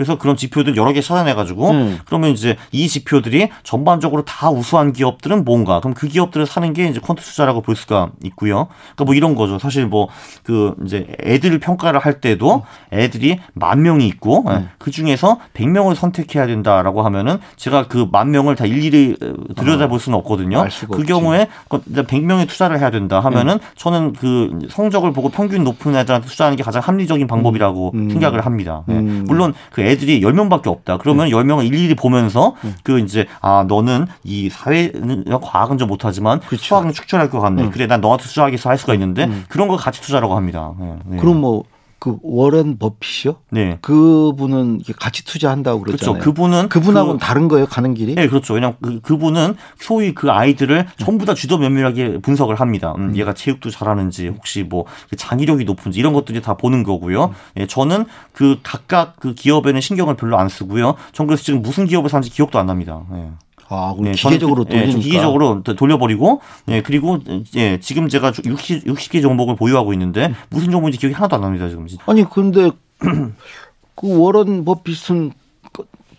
그래서 0.00 0.16
그런 0.16 0.34
지표들 0.34 0.76
여러 0.76 0.92
개 0.92 1.02
찾아내가지고 1.02 1.70
음. 1.70 1.98
그러면 2.06 2.30
이제 2.30 2.56
이 2.72 2.88
지표들이 2.88 3.50
전반적으로 3.64 4.24
다 4.24 4.50
우수한 4.50 4.94
기업들은 4.94 5.44
뭔가 5.44 5.80
그럼 5.80 5.92
그 5.92 6.08
기업들을 6.08 6.46
사는 6.46 6.72
게 6.72 6.86
이제 6.86 7.00
퀀트 7.00 7.18
투자라고 7.18 7.60
볼 7.60 7.76
수가 7.76 8.10
있고요. 8.24 8.68
그러니까 8.94 9.04
뭐 9.04 9.14
이런 9.14 9.34
거죠. 9.34 9.58
사실 9.58 9.86
뭐 9.86 10.08
그 10.42 10.74
이제 10.84 11.06
애들 11.22 11.58
평가를 11.58 12.00
할 12.00 12.20
때도 12.20 12.62
애들이 12.92 13.38
만 13.52 13.82
명이 13.82 14.06
있고 14.08 14.44
음. 14.48 14.68
그 14.78 14.90
중에서 14.90 15.38
100명을 15.54 15.94
선택해야 15.94 16.46
된다라고 16.46 17.02
하면은 17.02 17.38
제가 17.56 17.86
그 17.88 18.06
만 18.10 18.30
명을 18.32 18.56
다 18.56 18.66
일일이 18.66 19.16
들여다볼 19.56 20.00
수는 20.00 20.18
없거든요. 20.18 20.64
그 20.90 21.04
경우에 21.04 21.46
100명에 21.68 22.40
그 22.40 22.46
투자를 22.46 22.80
해야 22.80 22.90
된다 22.90 23.20
하면은 23.20 23.54
음. 23.54 23.58
저는 23.76 24.12
그 24.14 24.58
성적을 24.68 25.12
보고 25.12 25.28
평균 25.28 25.62
높은 25.64 25.94
애들한테 25.94 26.26
투자하는 26.26 26.56
게 26.56 26.62
가장 26.62 26.82
합리적인 26.84 27.26
방법이라고 27.26 27.92
음. 27.94 28.10
생각을 28.10 28.44
합니다. 28.44 28.82
네. 28.86 28.96
음. 28.96 29.24
물론 29.28 29.54
그 29.70 29.82
애들이 29.90 30.20
10명밖에 30.20 30.68
없다. 30.68 30.98
그러면 30.98 31.26
음. 31.26 31.32
10명을 31.32 31.66
일일이 31.66 31.94
보면서 31.94 32.54
음. 32.64 32.74
그 32.82 32.98
이제 32.98 33.26
아 33.40 33.64
너는 33.66 34.06
이 34.24 34.48
사회 34.50 34.92
과학은 35.42 35.78
좀 35.78 35.88
못하지만 35.88 36.40
그렇죠. 36.40 36.64
수학은 36.64 36.92
축출할 36.92 37.30
것 37.30 37.40
같네. 37.40 37.64
음. 37.64 37.70
그래 37.70 37.86
난 37.86 38.00
너한테 38.00 38.24
투자하겠어 38.24 38.70
할 38.70 38.78
수가 38.78 38.94
있는데 38.94 39.24
음. 39.24 39.44
그런 39.48 39.68
걸 39.68 39.76
같이 39.76 40.00
투자라고 40.00 40.36
합니다. 40.36 40.72
네. 40.78 40.96
네. 41.04 41.16
그럼 41.18 41.40
뭐 41.40 41.64
그 42.00 42.16
워렌 42.22 42.78
버핏이요? 42.78 43.36
네. 43.50 43.78
그분은 43.82 44.80
같이 44.98 45.22
투자한다고 45.24 45.82
그랬잖아요. 45.82 46.14
그렇죠. 46.14 46.24
그분은 46.24 46.68
그분하고는 46.70 47.18
그, 47.18 47.24
다른 47.24 47.46
거예요, 47.46 47.66
가는 47.66 47.92
길이? 47.92 48.14
네, 48.14 48.26
그렇죠. 48.26 48.54
왜냐면 48.54 48.76
그, 48.80 49.00
그분은 49.00 49.54
소위 49.78 50.14
그 50.14 50.30
아이들을 50.30 50.86
전부 50.96 51.26
다 51.26 51.34
주도 51.34 51.58
면밀하게 51.58 52.20
분석을 52.22 52.54
합니다. 52.54 52.94
음, 52.96 53.10
음. 53.10 53.16
얘가 53.16 53.34
체육도 53.34 53.68
잘하는지 53.68 54.28
혹시 54.28 54.62
뭐그 54.62 55.16
장의력이 55.16 55.64
높은지 55.64 56.00
이런 56.00 56.14
것들이 56.14 56.40
다 56.40 56.54
보는 56.54 56.84
거고요. 56.84 57.24
음. 57.24 57.34
예, 57.58 57.66
저는 57.66 58.06
그 58.32 58.58
각각 58.62 59.16
그 59.20 59.34
기업에는 59.34 59.78
신경을 59.82 60.16
별로 60.16 60.38
안 60.38 60.48
쓰고요. 60.48 60.94
전 61.12 61.26
그래서 61.26 61.42
지금 61.42 61.60
무슨 61.60 61.84
기업을 61.84 62.08
사는지 62.08 62.30
기억도 62.30 62.58
안 62.58 62.64
납니다. 62.64 63.02
예. 63.12 63.28
아, 63.70 63.94
네, 64.00 64.10
기계적으로 64.12 64.64
그, 64.64 64.70
돌리니까. 64.70 64.98
예, 64.98 65.02
기계적으로 65.02 65.62
돌려버리고, 65.62 66.40
예, 66.68 66.82
그리고, 66.82 67.20
예, 67.54 67.78
지금 67.78 68.08
제가 68.08 68.32
60, 68.44 68.84
60개 68.84 69.22
종목을 69.22 69.54
보유하고 69.54 69.92
있는데, 69.92 70.34
무슨 70.50 70.72
종목인지 70.72 70.98
기억이 70.98 71.14
하나도 71.14 71.36
안 71.36 71.42
납니다, 71.42 71.68
지금. 71.68 71.86
아니, 72.06 72.28
근데, 72.28 72.72
그 73.94 74.18
워런 74.18 74.64
버핏은 74.64 75.32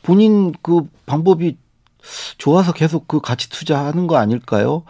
본인 0.02 0.54
그 0.62 0.88
방법이 1.06 1.58
좋아서 2.38 2.72
계속 2.72 3.08
그 3.08 3.20
가치 3.20 3.50
투자하는 3.50 4.08
거 4.08 4.18
아닐까요? 4.18 4.84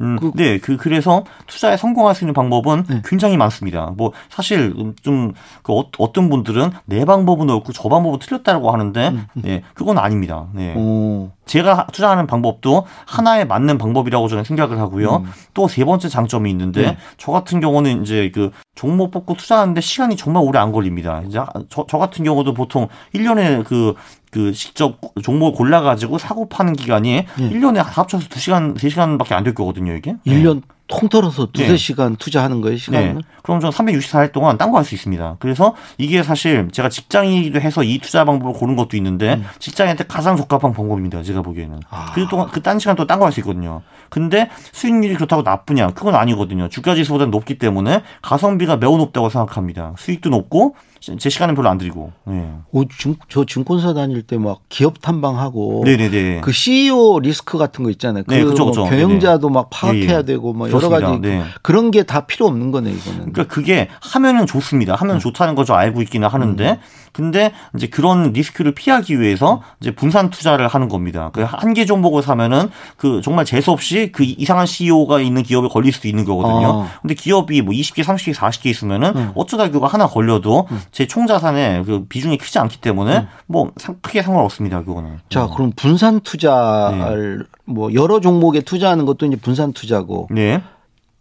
음, 0.00 0.16
그, 0.18 0.32
네, 0.34 0.58
그 0.58 0.76
그래서 0.76 1.24
투자에 1.46 1.76
성공할 1.76 2.14
수 2.14 2.24
있는 2.24 2.34
방법은 2.34 2.84
네. 2.88 3.02
굉장히 3.04 3.36
많습니다. 3.36 3.92
뭐 3.96 4.12
사실 4.28 4.74
좀그 5.02 5.72
어, 5.72 5.84
어떤 5.98 6.28
분들은 6.28 6.70
내 6.84 7.04
방법은 7.04 7.50
옳고 7.50 7.72
저 7.72 7.88
방법은 7.88 8.20
틀렸다고 8.20 8.70
하는데, 8.70 9.08
음. 9.08 9.26
네, 9.34 9.62
그건 9.74 9.98
아닙니다. 9.98 10.46
네. 10.52 10.74
오. 10.76 11.30
제가 11.48 11.86
투자하는 11.92 12.26
방법도 12.26 12.84
하나에 13.06 13.44
맞는 13.44 13.78
방법이라고 13.78 14.28
저는 14.28 14.44
생각을 14.44 14.78
하고요. 14.78 15.16
음. 15.16 15.32
또세 15.54 15.84
번째 15.84 16.08
장점이 16.08 16.50
있는데 16.50 16.82
네. 16.82 16.96
저 17.16 17.32
같은 17.32 17.60
경우는 17.60 18.02
이제 18.02 18.30
그 18.32 18.52
종목 18.74 19.10
뽑고 19.10 19.34
투자하는데 19.34 19.80
시간이 19.80 20.16
정말 20.16 20.44
오래 20.44 20.58
안 20.58 20.70
걸립니다. 20.70 21.22
이제 21.26 21.40
저, 21.68 21.86
저 21.88 21.98
같은 21.98 22.24
경우도 22.24 22.54
보통 22.54 22.88
1년에 23.14 23.64
그, 23.64 23.94
그 24.30 24.52
직접 24.52 25.00
종목을 25.22 25.56
골라 25.56 25.80
가지고 25.80 26.18
사고 26.18 26.48
파는 26.48 26.74
기간이 26.74 27.24
네. 27.38 27.50
1년에 27.50 27.76
합쳐서 27.82 28.28
2시간, 28.28 28.76
3시간밖에 28.76 29.32
안 29.32 29.44
될 29.44 29.54
거거든요, 29.54 29.94
이게. 29.94 30.16
1년 30.26 30.56
네. 30.56 30.60
통틀어서 30.88 31.52
두세 31.52 31.68
네. 31.68 31.76
시간 31.76 32.16
투자하는 32.16 32.62
거예요, 32.62 32.78
시간을? 32.78 33.14
네. 33.16 33.20
그럼 33.42 33.60
저 33.60 33.68
364일 33.68 34.32
동안 34.32 34.56
딴 34.56 34.70
거 34.70 34.78
할 34.78 34.84
수 34.84 34.94
있습니다. 34.94 35.36
그래서 35.38 35.74
이게 35.98 36.22
사실 36.22 36.68
제가 36.72 36.88
직장이기도 36.88 37.60
해서 37.60 37.82
이 37.84 37.98
투자 37.98 38.24
방법을 38.24 38.58
고른 38.58 38.74
것도 38.74 38.96
있는데 38.96 39.34
음. 39.34 39.44
직장인한테 39.58 40.04
가장 40.04 40.36
적합한 40.36 40.72
방법입니다. 40.72 41.22
제가 41.22 41.42
보기에는. 41.42 41.80
아. 41.90 42.12
그 42.14 42.26
동안 42.28 42.48
그 42.48 42.62
딴 42.62 42.78
시간 42.78 42.96
또 42.96 43.06
딴 43.06 43.18
거 43.20 43.26
할 43.26 43.32
수 43.32 43.40
있거든요. 43.40 43.82
근데 44.08 44.48
수익률이 44.72 45.14
그렇다고 45.16 45.42
나쁘냐? 45.42 45.88
그건 45.88 46.14
아니거든요. 46.14 46.68
주가 46.70 46.94
지수보다 46.94 47.26
높기 47.26 47.58
때문에 47.58 48.02
가성비가 48.22 48.78
매우 48.78 48.96
높다고 48.96 49.28
생각합니다. 49.28 49.92
수익도 49.98 50.30
높고 50.30 50.74
제 51.18 51.30
시간은 51.30 51.54
별로 51.54 51.68
안 51.68 51.78
들이고. 51.78 52.12
네. 52.26 52.50
오, 52.72 52.84
중, 52.86 53.16
저 53.28 53.44
증권사 53.44 53.94
다닐 53.94 54.22
때 54.22 54.36
막 54.38 54.60
기업 54.68 55.00
탐방하고 55.00 55.82
네네네. 55.84 56.40
그 56.42 56.52
CEO 56.52 57.18
리스크 57.20 57.58
같은 57.58 57.82
거 57.84 57.90
있잖아요. 57.90 58.24
그 58.26 58.34
네, 58.34 58.44
그쵸, 58.44 58.66
그쵸. 58.66 58.84
경영자도 58.84 59.48
네네. 59.48 59.54
막 59.54 59.70
파악해야 59.70 60.12
예, 60.14 60.18
예. 60.18 60.22
되고 60.22 60.52
뭐 60.52 60.70
여러 60.70 60.88
가지 60.88 61.18
네. 61.20 61.42
그런 61.62 61.90
게 61.90 62.02
다 62.04 62.26
필요 62.26 62.46
없는 62.46 62.70
거네 62.70 62.90
이거는. 62.90 63.32
그러니까 63.32 63.44
그게 63.44 63.88
하면은 64.00 64.46
좋습니다. 64.46 64.94
하면 64.94 65.16
음. 65.16 65.20
좋다는 65.20 65.54
거죠 65.54 65.74
알고 65.74 66.00
있기는 66.02 66.26
하는데 66.28 66.70
음. 66.70 66.76
근데 67.12 67.52
이제 67.76 67.86
그런 67.88 68.32
리스크를 68.32 68.72
피하기 68.74 69.20
위해서 69.20 69.62
이제 69.80 69.90
분산 69.94 70.30
투자를 70.30 70.68
하는 70.68 70.88
겁니다. 70.88 71.30
그 71.32 71.42
한 71.44 71.74
개 71.74 71.84
종목을 71.84 72.22
사면은 72.22 72.70
그 72.96 73.20
정말 73.22 73.44
재수 73.44 73.70
없이 73.72 74.10
그 74.12 74.22
이상한 74.24 74.66
CEO가 74.66 75.20
있는 75.20 75.42
기업에 75.42 75.68
걸릴 75.68 75.92
수도 75.92 76.06
있는 76.08 76.24
거거든요. 76.24 76.82
아. 76.84 76.88
근데 77.02 77.14
기업이 77.14 77.60
뭐 77.62 77.72
20개, 77.74 78.02
30개, 78.04 78.34
40개 78.34 78.66
있으면은 78.66 79.16
음. 79.16 79.32
어쩌다 79.34 79.70
그거 79.70 79.86
하나 79.86 80.06
걸려도 80.06 80.66
음. 80.70 80.80
제 80.92 81.06
총 81.06 81.26
자산의 81.26 81.84
그 81.84 82.04
비중이 82.08 82.38
크지 82.38 82.58
않기 82.58 82.80
때문에 82.80 83.18
음. 83.18 83.26
뭐 83.46 83.70
크게 84.02 84.22
상관없습니다. 84.22 84.82
그거는. 84.84 85.18
자, 85.28 85.44
음. 85.44 85.50
그럼 85.54 85.72
분산 85.76 86.20
투자를 86.20 87.38
네. 87.38 87.44
뭐 87.64 87.92
여러 87.94 88.20
종목에 88.20 88.60
투자하는 88.60 89.04
것도 89.06 89.26
이제 89.26 89.36
분산 89.36 89.72
투자고. 89.72 90.28
네. 90.30 90.62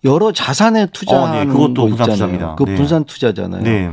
여러 0.04 0.32
자산에 0.32 0.88
투자하는 0.88 1.40
어, 1.40 1.44
네. 1.44 1.46
그것도 1.52 1.88
분산 1.88 2.10
투자입니다. 2.12 2.56
그 2.56 2.64
네. 2.64 2.76
분산 2.76 3.04
투자잖아요. 3.04 3.62
네. 3.64 3.92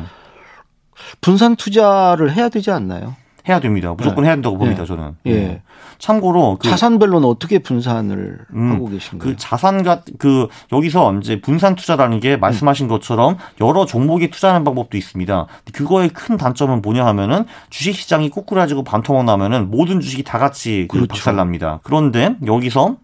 분산 1.20 1.56
투자를 1.56 2.32
해야 2.32 2.48
되지 2.48 2.70
않나요? 2.70 3.16
해야 3.48 3.60
됩니다. 3.60 3.94
무조건 3.96 4.24
네. 4.24 4.28
해야 4.28 4.36
된다고 4.36 4.56
봅니다. 4.56 4.82
네. 4.82 4.86
저는. 4.86 5.16
예. 5.26 5.32
네. 5.34 5.62
참고로 5.98 6.58
그 6.60 6.68
자산별로는 6.68 7.28
어떻게 7.28 7.58
분산을 7.60 8.38
음, 8.54 8.72
하고 8.72 8.88
계신가요? 8.88 9.18
그 9.18 9.36
자산과 9.36 10.02
그 10.18 10.48
여기서 10.72 11.14
이제 11.14 11.40
분산 11.40 11.76
투자라는 11.76 12.20
게 12.20 12.36
말씀하신 12.36 12.88
것처럼 12.88 13.36
여러 13.60 13.86
종목에 13.86 14.28
투자하는 14.28 14.64
방법도 14.64 14.96
있습니다. 14.96 15.46
그거의 15.72 16.08
큰 16.08 16.36
단점은 16.36 16.82
뭐냐 16.82 17.06
하면은 17.06 17.44
주식 17.70 17.94
시장이 17.94 18.30
꼬꾸라지고 18.30 18.82
반토막 18.84 19.24
나면은 19.24 19.70
모든 19.70 20.00
주식이 20.00 20.24
다 20.24 20.38
같이 20.38 20.86
그 20.90 20.98
그렇죠. 20.98 21.08
박살납니다. 21.14 21.80
그런데 21.84 22.36
여기서 22.44 22.96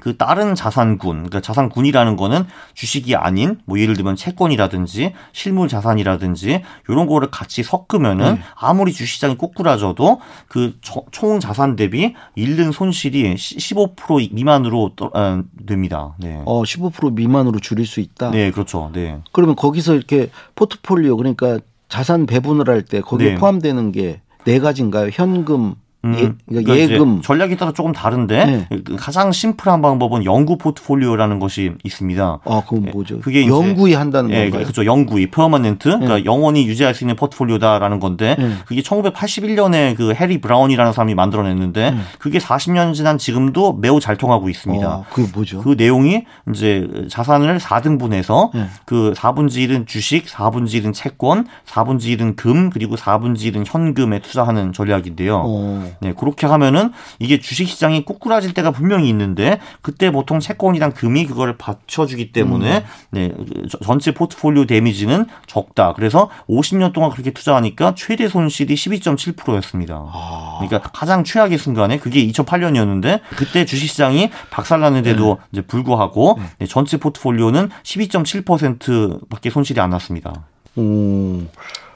그 0.00 0.16
다른 0.16 0.54
자산군, 0.54 1.16
그러니까 1.16 1.40
자산군이라는 1.40 2.16
거는 2.16 2.44
주식이 2.74 3.14
아닌 3.16 3.58
뭐 3.64 3.78
예를 3.78 3.94
들면 3.94 4.16
채권이라든지 4.16 5.12
실물 5.32 5.68
자산이라든지 5.68 6.62
이런 6.88 7.06
거를 7.06 7.30
같이 7.30 7.62
섞으면은 7.62 8.34
네. 8.34 8.40
아무리 8.56 8.92
주시장이 8.92 9.36
꼬꾸라져도 9.36 10.20
그 10.48 10.74
총 11.10 11.40
자산 11.40 11.76
대비 11.76 12.14
잃는 12.34 12.72
손실이 12.72 13.34
15% 13.34 14.32
미만으로 14.32 14.90
어, 15.14 15.42
됩니다. 15.66 16.14
네. 16.18 16.40
어, 16.44 16.62
15% 16.62 17.14
미만으로 17.14 17.58
줄일 17.60 17.86
수 17.86 18.00
있다. 18.00 18.30
네, 18.30 18.50
그렇죠. 18.50 18.90
네. 18.92 19.20
그러면 19.32 19.56
거기서 19.56 19.94
이렇게 19.94 20.30
포트폴리오 20.54 21.16
그러니까 21.16 21.58
자산 21.88 22.26
배분을 22.26 22.68
할 22.68 22.82
때 22.82 23.00
거기에 23.00 23.30
네. 23.30 23.34
포함되는 23.36 23.92
게 23.92 24.20
네 24.44 24.58
가지인가요? 24.58 25.08
현금, 25.10 25.60
음, 25.64 25.74
예, 26.12 26.32
그러니까 26.46 26.72
그러니까 26.72 26.76
예금. 26.78 27.22
전략에 27.22 27.56
따라 27.56 27.72
조금 27.72 27.92
다른데 27.92 28.44
네. 28.44 28.68
그 28.84 28.96
가장 28.96 29.32
심플한 29.32 29.80
방법은 29.82 30.24
영구 30.24 30.58
포트폴리오라는 30.58 31.38
것이 31.38 31.72
있습니다. 31.82 32.40
아, 32.44 32.62
그건 32.66 32.86
예, 32.88 32.90
뭐죠? 32.90 33.20
그게 33.20 33.46
영구히 33.46 33.94
한다는 33.94 34.30
예, 34.30 34.44
건가요? 34.44 34.62
그렇죠. 34.64 34.84
영구히 34.84 35.30
permanent, 35.30 35.88
그러니까 35.88 36.16
네. 36.16 36.24
영원히 36.24 36.66
유지할 36.66 36.94
수 36.94 37.04
있는 37.04 37.16
포트폴리오다라는 37.16 38.00
건데 38.00 38.36
네. 38.38 38.50
그게 38.66 38.82
1981년에 38.82 39.96
그 39.96 40.12
해리 40.14 40.40
브라운이라는 40.40 40.92
사람이 40.92 41.14
만들어냈는데 41.14 41.90
네. 41.90 41.96
그게 42.18 42.38
40년 42.38 42.94
지난 42.94 43.18
지금도 43.18 43.74
매우 43.74 44.00
잘 44.00 44.16
통하고 44.16 44.48
있습니다. 44.48 44.88
어, 44.88 45.04
그게 45.12 45.28
뭐죠? 45.32 45.60
그 45.62 45.74
내용이 45.76 46.24
이제 46.52 46.88
자산을 47.08 47.58
4등분해서 47.58 48.50
네. 48.54 48.66
그 48.84 49.12
4분지 49.16 49.68
1은 49.68 49.86
주식, 49.86 50.26
4분지 50.26 50.82
1은 50.82 50.92
채권, 50.92 51.46
4분지 51.66 52.16
1은 52.18 52.36
금, 52.36 52.70
그리고 52.70 52.96
4분지 52.96 53.52
1은 53.52 53.64
현금에 53.66 54.20
투자하는 54.20 54.72
전략인데요. 54.72 55.42
어. 55.44 55.92
네, 56.00 56.12
그렇게 56.12 56.46
하면은 56.46 56.92
이게 57.18 57.38
주식 57.40 57.68
시장이 57.68 58.04
꾸꾸라질 58.04 58.54
때가 58.54 58.70
분명히 58.70 59.08
있는데 59.08 59.60
그때 59.82 60.10
보통 60.10 60.40
채권이랑 60.40 60.92
금이 60.92 61.26
그거를 61.26 61.56
받쳐주기 61.56 62.32
때문에 62.32 62.78
음. 62.78 62.82
네, 63.10 63.32
저- 63.70 63.78
전체 63.78 64.12
포트폴리오 64.14 64.66
데미지는 64.66 65.26
적다. 65.46 65.92
그래서 65.94 66.30
50년 66.48 66.92
동안 66.92 67.10
그렇게 67.10 67.30
투자하니까 67.32 67.94
최대 67.96 68.28
손실이 68.28 68.74
12.7%였습니다. 68.74 69.94
아. 70.12 70.58
그러니까 70.60 70.90
가장 70.90 71.24
최악의 71.24 71.58
순간에 71.58 71.98
그게 71.98 72.26
2008년이었는데 72.26 73.20
그때 73.36 73.64
주식 73.64 73.88
시장이 73.88 74.30
박살났는데도 74.50 75.38
이제 75.52 75.60
불구하고 75.62 76.38
네, 76.58 76.66
전체 76.66 76.96
포트폴리오는 76.96 77.70
12.7%밖에 77.82 79.50
손실이 79.50 79.80
안 79.80 79.90
났습니다. 79.90 80.32
음. 80.78 81.48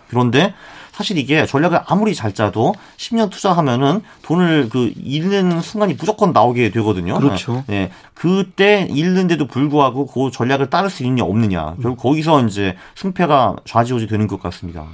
그런데 0.09 0.55
사실 0.99 1.17
이게 1.17 1.47
전략을 1.47 1.83
아무리 1.87 2.13
잘 2.13 2.35
짜도 2.35 2.75
10년 2.97 3.31
투자하면은 3.31 4.03
돈을 4.23 4.69
그 4.69 4.93
잃는 4.97 5.61
순간이 5.61 5.95
무조건 5.95 6.33
나오게 6.33 6.73
되거든요. 6.73 7.15
그렇죠. 7.21 7.63
네. 7.69 7.93
그때 8.15 8.89
잃는데도 8.91 9.47
불구하고 9.47 10.07
그 10.07 10.33
전략을 10.33 10.71
따를 10.71 10.91
수 10.91 11.05
있느냐 11.05 11.23
없느냐. 11.23 11.77
결국 11.81 12.03
거기서 12.03 12.45
이제 12.47 12.75
승패가 12.97 13.59
좌지우지 13.65 14.09
되는 14.09 14.27
것 14.27 14.43
같습니다. 14.43 14.89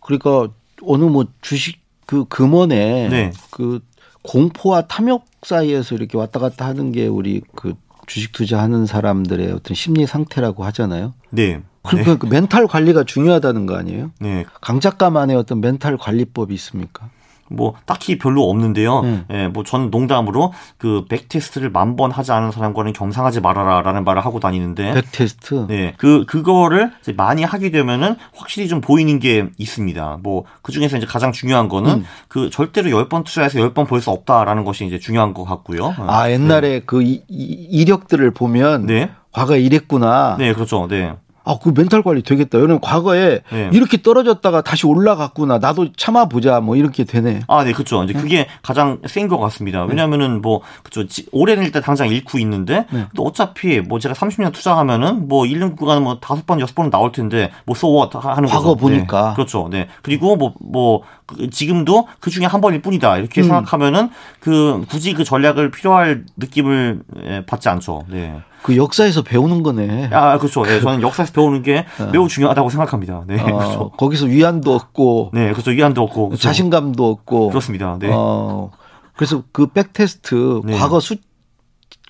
그러니까 0.00 0.48
어느 0.82 1.04
뭐 1.04 1.24
주식 1.40 1.80
그 2.04 2.26
금원에 2.26 3.08
네. 3.08 3.32
그 3.50 3.80
공포와 4.24 4.82
탐욕 4.82 5.24
사이에서 5.42 5.94
이렇게 5.94 6.18
왔다 6.18 6.38
갔다 6.38 6.66
하는 6.66 6.92
게 6.92 7.06
우리 7.06 7.40
그 7.54 7.72
주식 8.06 8.32
투자하는 8.32 8.84
사람들의 8.84 9.52
어떤 9.52 9.74
심리 9.74 10.06
상태라고 10.06 10.64
하잖아요. 10.66 11.14
네. 11.30 11.62
그러니까 11.86 12.16
그 12.16 12.26
멘탈 12.26 12.66
관리가 12.66 13.04
중요하다는 13.04 13.66
거 13.66 13.76
아니에요? 13.76 14.10
네. 14.20 14.44
강 14.60 14.80
작가만의 14.80 15.36
어떤 15.36 15.60
멘탈 15.60 15.96
관리법이 15.96 16.52
있습니까? 16.54 17.08
뭐 17.48 17.74
딱히 17.86 18.18
별로 18.18 18.50
없는데요. 18.50 19.00
음. 19.02 19.24
예, 19.30 19.46
뭐 19.46 19.62
저는 19.62 19.92
농담으로 19.92 20.52
그 20.78 21.04
백테스트를 21.08 21.70
만 21.70 21.94
번 21.94 22.10
하지 22.10 22.32
않은 22.32 22.50
사람과는 22.50 22.92
겸상하지 22.92 23.40
말아라라는 23.40 24.02
말을 24.02 24.24
하고 24.26 24.40
다니는데 24.40 24.92
백 24.94 25.04
테스트. 25.12 25.64
네, 25.68 25.94
그 25.96 26.24
그거를 26.26 26.90
이제 27.02 27.12
많이 27.12 27.44
하게 27.44 27.70
되면은 27.70 28.16
확실히 28.34 28.66
좀 28.66 28.80
보이는 28.80 29.20
게 29.20 29.46
있습니다. 29.58 30.18
뭐그 30.24 30.72
중에서 30.72 30.96
이제 30.96 31.06
가장 31.06 31.30
중요한 31.30 31.68
거는 31.68 31.90
음. 31.98 32.04
그 32.26 32.50
절대로 32.50 32.90
열 32.90 33.08
번 33.08 33.22
투자해서 33.22 33.60
열번벌수 33.60 34.10
없다라는 34.10 34.64
것이 34.64 34.84
이제 34.84 34.98
중요한 34.98 35.32
것 35.32 35.44
같고요. 35.44 35.94
아 35.98 36.28
옛날에 36.28 36.80
그 36.84 37.00
이, 37.04 37.22
이- 37.28 37.68
이력들을 37.70 38.28
보면 38.32 38.86
네, 38.86 39.10
과거에 39.30 39.60
이랬구나. 39.60 40.34
네, 40.36 40.52
그렇죠, 40.52 40.88
네, 40.88 41.14
아, 41.46 41.56
그 41.62 41.72
멘탈 41.74 42.02
관리 42.02 42.22
되겠다. 42.22 42.58
왜냐면 42.58 42.80
과거에 42.80 43.40
네. 43.52 43.70
이렇게 43.72 44.02
떨어졌다가 44.02 44.62
다시 44.62 44.84
올라갔구나. 44.86 45.58
나도 45.58 45.92
참아보자. 45.96 46.60
뭐 46.60 46.74
이렇게 46.76 47.04
되네. 47.04 47.40
아, 47.46 47.62
네, 47.64 47.72
그렇죠. 47.72 48.02
이제 48.04 48.12
그게 48.12 48.48
가장 48.62 48.98
센 49.06 49.28
것 49.28 49.38
같습니다. 49.38 49.84
왜냐하면은 49.84 50.42
뭐 50.42 50.60
그죠, 50.82 51.04
올해는 51.32 51.64
일단 51.64 51.82
당장 51.82 52.08
잃고 52.08 52.38
있는데, 52.40 52.86
네. 52.92 53.06
또 53.14 53.22
어차피 53.24 53.80
뭐 53.80 53.98
제가 53.98 54.14
30년 54.14 54.52
투자하면은 54.52 55.28
뭐 55.28 55.46
잃는 55.46 55.76
구간은 55.76 56.02
뭐 56.02 56.18
다섯 56.20 56.44
번 56.46 56.60
여섯 56.60 56.74
번은 56.74 56.90
나올 56.90 57.12
텐데, 57.12 57.50
뭐 57.64 57.74
so 57.76 57.88
what 57.96 58.16
하는 58.18 58.48
과거 58.48 58.74
거죠. 58.74 58.76
보니까. 58.76 59.28
네, 59.30 59.34
그렇죠. 59.36 59.68
네. 59.70 59.88
그리고 60.02 60.36
뭐뭐 60.36 61.02
지금도 61.50 62.08
그 62.20 62.30
중에 62.30 62.44
한 62.46 62.60
번일 62.60 62.82
뿐이다 62.82 63.18
이렇게 63.18 63.40
음. 63.40 63.44
생각하면은 63.44 64.10
그 64.40 64.84
굳이 64.88 65.12
그 65.14 65.24
전략을 65.24 65.70
필요할 65.70 66.24
느낌을 66.36 67.00
예, 67.24 67.44
받지 67.46 67.68
않죠. 67.68 68.04
네. 68.08 68.40
그 68.62 68.76
역사에서 68.76 69.22
배우는 69.22 69.62
거네. 69.62 70.10
아, 70.12 70.38
그렇죠. 70.38 70.64
네, 70.64 70.80
저는 70.80 71.02
역사에서 71.02 71.32
배우는 71.32 71.62
게 71.62 71.86
매우 72.12 72.28
중요하다고 72.28 72.70
생각합니다. 72.70 73.24
네, 73.26 73.40
어, 73.40 73.44
그렇죠. 73.44 73.90
거기서 73.90 74.26
위안도 74.26 74.74
얻고 74.74 75.30
네, 75.34 75.52
그렇죠. 75.52 75.70
위안도 75.70 76.02
얻고 76.02 76.28
그렇죠. 76.30 76.42
자신감도 76.42 77.10
얻고. 77.10 77.48
그렇습니다. 77.50 77.96
네. 78.00 78.10
어, 78.12 78.70
그래서 79.14 79.42
그 79.52 79.66
backtest 79.68 80.62
네. 80.64 80.76
과거 80.76 81.00
수, 81.00 81.16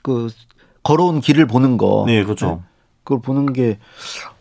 그 0.03 0.29
걸어온 0.83 1.21
길을 1.21 1.47
보는 1.47 1.77
거. 1.77 2.05
네, 2.07 2.25
그렇죠. 2.25 2.63
그걸 3.05 3.21
보는 3.21 3.53
게 3.53 3.79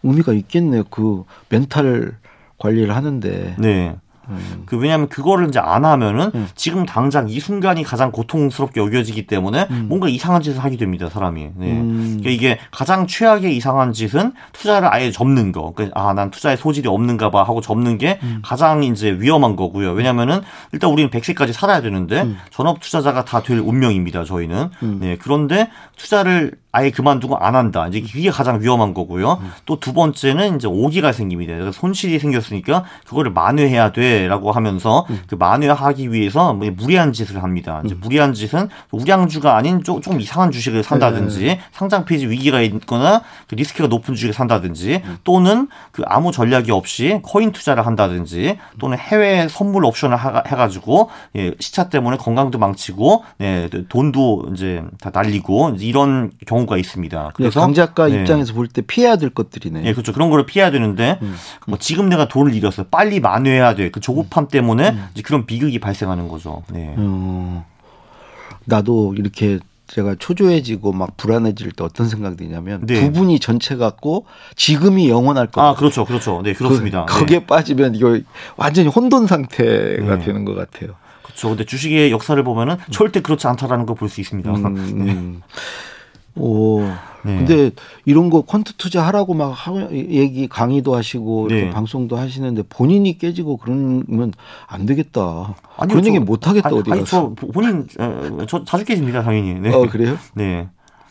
의미가 0.04 0.34
있겠네요. 0.34 0.84
그 0.90 1.24
멘탈 1.50 2.18
관리를 2.58 2.96
하는데. 2.96 3.56
네. 3.60 3.96
음. 4.30 4.64
그 4.66 4.78
왜냐하면 4.78 5.08
그거를 5.08 5.48
이제 5.48 5.60
안 5.60 5.86
하면은 5.86 6.32
음. 6.36 6.48
지금 6.56 6.86
당장 6.86 7.30
이 7.30 7.40
순간이 7.40 7.84
가장 7.84 8.12
고통스럽게 8.12 8.82
여겨지기 8.82 9.28
때문에 9.28 9.68
뭔가 9.84 10.10
이상한 10.10 10.42
짓을 10.42 10.64
하게 10.64 10.76
됩니다 10.78 11.10
사람이. 11.10 11.42
네. 11.56 11.72
음. 11.72 12.18
그러니까 12.20 12.30
이게 12.30 12.60
가장 12.72 13.08
최악의 13.08 13.56
이상한 13.56 13.94
짓은 13.94 14.34
투자를 14.52 14.94
아예 14.94 15.12
접는 15.12 15.54
거. 15.54 15.72
그러니까 15.74 16.00
아, 16.00 16.14
난 16.14 16.30
투자에 16.30 16.58
소질이 16.58 16.90
없는가 16.90 17.32
봐 17.32 17.44
하고 17.44 17.62
접는 17.62 17.98
게 17.98 18.20
음. 18.24 18.42
가장 18.44 18.84
이제 18.84 19.12
위험한 19.18 19.56
거고요. 19.56 19.92
왜냐면은 19.94 20.42
일단 20.74 20.90
우리는 20.92 21.10
100세까지 21.10 21.54
살아야 21.54 21.82
되는데 21.82 22.24
음. 22.24 22.38
전업 22.52 22.82
투자자가 22.82 23.24
다 23.24 23.46
될 23.46 23.60
운명입니다, 23.60 24.24
저희는. 24.24 24.70
네. 25.00 25.18
그런데 25.22 25.70
투자를 25.98 26.54
아예 26.72 26.90
그만두고 26.90 27.38
안 27.38 27.56
한다. 27.56 27.88
이제 27.88 28.00
이게 28.00 28.30
가장 28.30 28.60
위험한 28.62 28.94
거고요. 28.94 29.40
음. 29.42 29.52
또두 29.66 29.94
번째는 29.94 30.58
이제 30.58 30.68
오기가 30.68 31.14
생깁니다. 31.14 31.54
그래서 31.54 31.72
손실이 31.72 32.20
생겼으니까 32.20 32.84
그거를 33.08 33.32
만회해야 33.32 33.92
돼 33.94 34.15
라고 34.28 34.52
하면서 34.52 35.06
음. 35.10 35.22
그 35.28 35.36
만회하기 35.36 36.12
위해서 36.12 36.54
뭐 36.54 36.70
무리한 36.76 37.14
짓을 37.14 37.44
합니다. 37.44 37.82
이제 37.86 37.96
무리한 37.96 38.34
짓은 38.34 38.70
우량주가 38.92 39.56
아닌 39.56 39.84
조- 39.84 40.00
조금 40.02 40.20
이상한 40.22 40.52
주식을 40.52 40.84
산다든지 40.84 41.40
네. 41.46 41.60
상장 41.72 42.06
폐지 42.06 42.28
위기가 42.28 42.62
있거나 42.62 43.22
그 43.48 43.56
리스크가 43.56 43.88
높은 43.88 44.16
주식을 44.16 44.34
산다든지 44.34 45.02
음. 45.06 45.18
또는 45.24 45.68
그 45.92 46.04
아무 46.06 46.32
전략이 46.32 46.72
없이 46.72 47.20
코인 47.24 47.52
투자를 47.52 47.86
한다든지 47.86 48.58
또는 48.80 48.98
해외 48.98 49.48
선물 49.50 49.86
옵션을 49.86 50.16
하- 50.16 50.44
해가지고 50.48 51.10
예, 51.36 51.54
시차 51.60 51.90
때문에 51.90 52.18
건강도 52.18 52.58
망치고 52.60 53.24
네, 53.40 53.70
돈도 53.90 54.50
이제 54.54 54.84
다 55.02 55.12
날리고 55.14 55.76
이런 55.80 56.32
경우가 56.46 56.78
있습니다. 56.78 57.32
그래서 57.36 57.60
강 57.62 57.74
작가 57.74 58.08
네. 58.08 58.20
입장에서 58.20 58.54
볼 58.54 58.68
때 58.68 58.82
피해야 58.82 59.16
될 59.16 59.30
것들이네. 59.30 59.84
예, 59.86 59.94
그렇죠. 59.94 60.12
그런 60.12 60.30
거를 60.30 60.46
피해야 60.46 60.72
되는데, 60.72 61.20
음. 61.22 61.36
뭐 61.68 61.78
지금 61.78 62.10
내가 62.10 62.28
돈을 62.28 62.54
잃었어. 62.56 62.86
빨리 62.90 63.20
만회해야 63.20 63.76
돼. 63.76 63.90
그 63.92 64.00
조급함 64.10 64.50
때문에 64.50 64.96
이제 65.14 65.24
그런 65.24 65.48
비극이 65.48 65.80
발생하는 65.80 66.28
거죠. 66.28 66.62
네. 66.72 66.94
어, 66.96 67.66
나도 68.66 69.16
이렇게 69.18 69.58
제가 69.88 70.16
초조해지고 70.20 70.94
막 70.94 71.18
불안해질 71.18 71.72
때 71.72 71.84
어떤 71.84 72.08
생각이 72.08 72.38
드냐면 72.38 72.86
네. 72.86 73.02
부분이 73.02 73.40
전체 73.40 73.76
같고 73.76 74.28
지금이 74.56 75.10
영원할 75.10 75.48
거. 75.48 75.62
아, 75.62 75.74
그렇죠. 75.74 76.06
그렇죠. 76.06 76.42
네, 76.44 76.54
그렇습니다. 76.54 77.06
그, 77.06 77.20
거기에 77.20 77.40
네. 77.40 77.46
빠지면 77.48 77.96
이거 77.96 78.20
완전히 78.58 78.90
혼돈 78.90 79.26
상태가 79.26 80.18
네. 80.18 80.24
되는 80.24 80.46
것 80.46 80.54
같아요. 80.54 80.94
그렇죠. 81.24 81.50
근데 81.50 81.66
주식의 81.66 82.12
역사를 82.12 82.42
보면은 82.44 82.78
절대 82.92 83.22
그렇지 83.22 83.48
않다라는 83.48 83.88
걸 83.88 83.96
볼 83.96 84.08
수 84.08 84.22
있습니다. 84.22 84.52
음, 84.52 84.66
음. 84.78 85.42
오. 86.36 86.82
네. 87.24 87.38
근데 87.38 87.72
이런 88.06 88.30
거 88.30 88.44
퀀트 88.44 88.74
투자하라고 88.78 89.34
막 89.34 89.48
하, 89.50 89.74
얘기 89.92 90.48
강의도 90.48 90.96
하시고 90.96 91.48
네. 91.50 91.70
방송도 91.72 92.18
하시는데 92.18 92.64
본인이 92.70 93.18
깨지고 93.18 93.58
그러면 93.58 94.32
안 94.68 94.86
되겠다. 94.86 95.56
아니요, 95.78 95.90
그런 95.90 96.04
저- 96.04 96.10
얘기 96.10 96.20
못 96.20 96.48
하겠다 96.48 96.70
아니, 96.70 96.78
어디 96.80 96.92
아니. 96.92 97.06
저 97.06 97.30
본인, 97.30 97.88
어, 98.00 98.46
저 98.48 98.64
자주 98.64 98.86
깨집니다, 98.86 99.24
당연히. 99.24 99.56
네. 99.56 99.74
어 99.74 99.88
그래요? 99.90 100.18
네. 100.36 100.68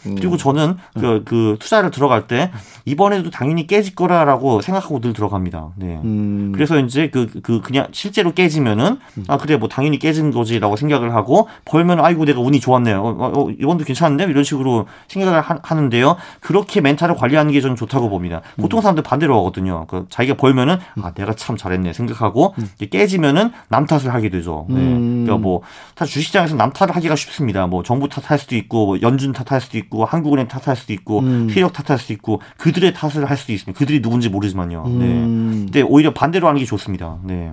음. 0.06 0.14
그리고 0.16 0.36
저는 0.36 0.76
그, 0.94 1.22
그 1.24 1.56
투자를 1.58 1.90
들어갈 1.90 2.26
때 2.26 2.50
이번에도 2.84 3.30
당연히 3.30 3.66
깨질 3.66 3.94
거라라고 3.94 4.60
생각하고 4.60 5.00
늘 5.00 5.12
들어갑니다. 5.12 5.70
네. 5.76 5.98
음. 6.04 6.52
그래서 6.54 6.78
이제 6.78 7.08
그, 7.08 7.28
그, 7.42 7.60
그냥 7.60 7.88
실제로 7.92 8.32
깨지면은, 8.32 8.98
아, 9.26 9.38
그래, 9.38 9.56
뭐 9.56 9.68
당연히 9.68 9.98
깨진 9.98 10.30
거지라고 10.30 10.76
생각을 10.76 11.14
하고, 11.14 11.48
벌면 11.64 12.00
아이고, 12.00 12.24
내가 12.24 12.40
운이 12.40 12.60
좋았네요. 12.60 13.00
어, 13.00 13.10
어, 13.10 13.32
어, 13.34 13.50
이번도 13.50 13.84
괜찮은데? 13.84 14.24
이런 14.24 14.44
식으로 14.44 14.86
생각을 15.08 15.40
하, 15.40 15.74
는데요 15.74 16.16
그렇게 16.40 16.80
멘탈을 16.80 17.16
관리하는 17.16 17.52
게 17.52 17.60
저는 17.60 17.74
좋다고 17.76 18.08
봅니다. 18.10 18.42
보통 18.58 18.80
사람들 18.80 19.02
반대로 19.02 19.36
하거든요. 19.38 19.86
그 19.88 20.06
자기가 20.10 20.36
벌면은, 20.36 20.78
아, 21.02 21.12
내가 21.12 21.34
참 21.34 21.56
잘했네 21.56 21.94
생각하고, 21.94 22.54
깨지면은 22.90 23.52
남 23.68 23.86
탓을 23.86 24.12
하게 24.12 24.28
되죠. 24.28 24.66
네. 24.68 24.76
음. 24.76 25.24
그러니까 25.24 25.42
뭐, 25.42 25.62
사실 25.96 26.14
주식시장에서 26.14 26.56
남 26.56 26.72
탓을 26.72 26.94
하기가 26.94 27.16
쉽습니다. 27.16 27.66
뭐, 27.66 27.82
정부 27.82 28.08
탓할 28.08 28.38
수도 28.38 28.56
있고, 28.56 28.86
뭐 28.86 29.00
연준 29.00 29.32
탓할 29.32 29.60
수도 29.60 29.78
있고, 29.78 29.93
한국은행 30.02 30.48
탓할 30.48 30.74
수도 30.74 30.92
있고, 30.92 31.20
음. 31.20 31.48
세력 31.48 31.72
탓할 31.72 32.00
수도 32.00 32.12
있고, 32.12 32.40
그들의 32.56 32.92
탓을 32.94 33.30
할 33.30 33.36
수도 33.36 33.52
있습니다. 33.52 33.78
그들이 33.78 34.02
누군지 34.02 34.28
모르지만요. 34.28 34.82
네. 34.88 35.04
음. 35.04 35.62
근데 35.66 35.82
오히려 35.82 36.12
반대로 36.12 36.48
하는 36.48 36.58
게 36.58 36.64
좋습니다. 36.66 37.18
네. 37.22 37.52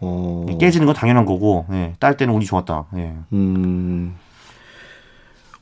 어. 0.00 0.46
깨지는 0.58 0.86
건 0.86 0.94
당연한 0.94 1.24
거고 1.24 1.66
예, 1.72 1.94
딸 1.98 2.16
때는 2.16 2.34
운이 2.34 2.44
좋았다. 2.46 2.86
예. 2.96 3.14
음. 3.32 4.14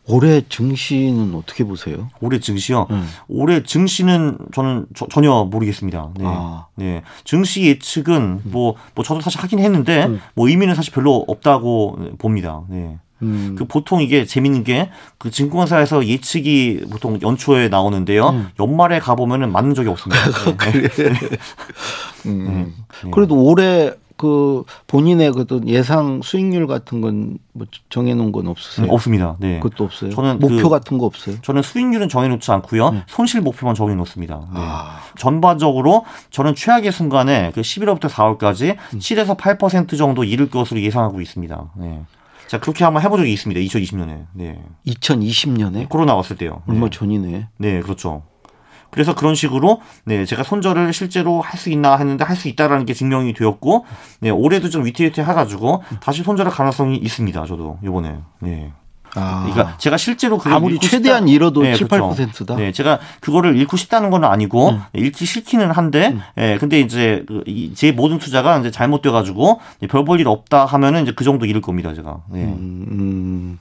올해 0.09 0.43
증시는 0.49 1.33
어떻게 1.37 1.63
보세요? 1.63 2.09
올해 2.21 2.41
증시요. 2.41 2.89
음. 2.91 3.07
올해 3.29 3.63
증시는 3.63 4.37
저는 4.53 4.87
저- 4.97 5.07
전혀 5.07 5.45
모르겠습니다. 5.45 6.11
네. 6.17 6.25
아. 6.27 6.67
네. 6.75 7.03
증시 7.25 7.67
예측은 7.67 8.41
뭐, 8.45 8.75
뭐 8.97 9.05
저도 9.05 9.21
사실 9.21 9.41
하긴 9.41 9.61
했는데 9.61 10.07
음. 10.07 10.21
뭐 10.35 10.49
의미는 10.49 10.75
사실 10.75 10.93
별로 10.93 11.25
없다고 11.29 11.99
봅니다. 12.19 12.63
네. 12.69 12.99
음. 13.23 13.55
그 13.59 13.65
보통 13.67 14.01
이게 14.03 14.25
재밌는 14.25 14.65
게 14.65 14.91
그 15.19 15.31
증권사에서 15.31 16.05
예측이 16.07 16.85
보통 16.91 17.19
연초에 17.23 17.69
나오는데요. 17.69 18.31
음. 18.31 18.49
연말에 18.59 18.99
가보면은 18.99 19.53
맞는 19.53 19.75
적이 19.75 19.91
없습니다. 19.91 20.21
네. 20.73 20.83
음. 22.27 22.75
네. 23.05 23.11
그래도 23.13 23.41
올해 23.43 23.93
그 24.17 24.63
본인의 24.87 25.33
그 25.33 25.61
예상 25.67 26.21
수익률 26.23 26.67
같은 26.67 27.01
건 27.01 27.39
뭐 27.55 27.67
정해놓은 27.91 28.33
건 28.33 28.47
없으세요? 28.47 28.87
없습니다. 28.91 29.37
네. 29.39 29.61
그것도 29.61 29.85
없어요. 29.85 30.11
저는 30.11 30.39
목표 30.39 30.57
그- 30.63 30.69
같은 30.71 30.97
거 30.97 31.05
없어요. 31.05 31.37
저는 31.43 31.61
수익률은 31.61 32.09
정해놓지 32.09 32.51
않고요. 32.51 33.03
손실 33.07 33.43
목표만 33.43 33.75
정해놓습니다. 33.75 34.35
네. 34.55 34.61
아. 34.61 35.01
전반적으로 35.19 36.07
저는 36.31 36.55
최악의 36.55 36.91
순간에 36.93 37.53
그 37.55 37.61
11월부터 37.61 38.09
4월까지 38.09 38.77
음. 38.95 38.99
7에서 38.99 39.37
8% 39.37 39.99
정도 39.99 40.25
잃을 40.25 40.49
것으로 40.49 40.81
예상하고 40.81 41.21
있습니다. 41.21 41.63
네. 41.77 42.01
자 42.53 42.61
그렇게 42.61 42.85
한번 42.85 43.03
해본 43.03 43.17
적이 43.17 43.33
있습니다. 43.33 43.59
2020년에. 43.63 44.27
네. 44.35 44.63
2020년에 44.87 45.89
코로나 45.89 46.15
왔을 46.15 46.37
때요. 46.37 46.61
네. 46.67 46.75
얼마 46.75 46.91
전이네. 46.91 47.49
네, 47.57 47.81
그렇죠. 47.81 48.25
그래서 48.91 49.15
그런 49.15 49.35
식으로 49.35 49.81
네 50.05 50.27
제가 50.27 50.43
손절을 50.43 50.93
실제로 50.93 51.41
할 51.41 51.59
수 51.59 51.71
있나 51.71 51.97
했는데 51.97 52.25
할 52.25 52.37
수 52.37 52.49
있다라는 52.49 52.85
게 52.85 52.93
증명이 52.93 53.33
되었고 53.33 53.87
네 54.21 54.29
올해도 54.29 54.69
좀 54.69 54.85
위태위태 54.85 55.23
해가지고 55.23 55.83
다시 56.03 56.23
손절할 56.23 56.53
가능성이 56.53 56.99
있습니다. 56.99 57.47
저도 57.47 57.79
이번에 57.83 58.19
네. 58.41 58.71
아. 59.15 59.43
그러니까 59.45 59.77
제가 59.79 59.97
실제로 59.97 60.39
그걸 60.39 60.55
아무리 60.55 60.79
최대한 60.79 61.25
싶다- 61.27 61.31
잃어도 61.33 61.63
네, 61.63 61.75
7, 61.75 61.87
그렇죠. 61.89 62.15
8%다. 62.15 62.57
네, 62.57 62.73
제가 62.73 62.99
그거를 63.21 63.57
잃고 63.57 63.77
싶다는 63.77 64.11
건 64.11 64.25
아니고 64.25 64.71
음. 64.71 64.81
잃기 64.95 65.27
싫기는 65.27 65.71
한데, 65.71 66.17
예, 66.39 66.57
근데 66.59 66.81
이제 66.81 67.25
그 67.29 67.43
이- 67.47 67.73
제 67.75 67.93
모든 67.93 68.19
투자가 68.19 68.59
이제 68.59 68.71
잘못돼가지고 68.71 69.61
별 69.89 70.05
볼 70.05 70.21
일 70.21 70.29
없다 70.29 70.65
하면은 70.65 71.03
이제 71.03 71.13
그 71.15 71.25
정도 71.25 71.45
잃을 71.47 71.61
겁니다, 71.61 71.95
제가. 71.95 72.19
네. 72.31 72.45
음, 72.45 72.87
음. 72.91 73.59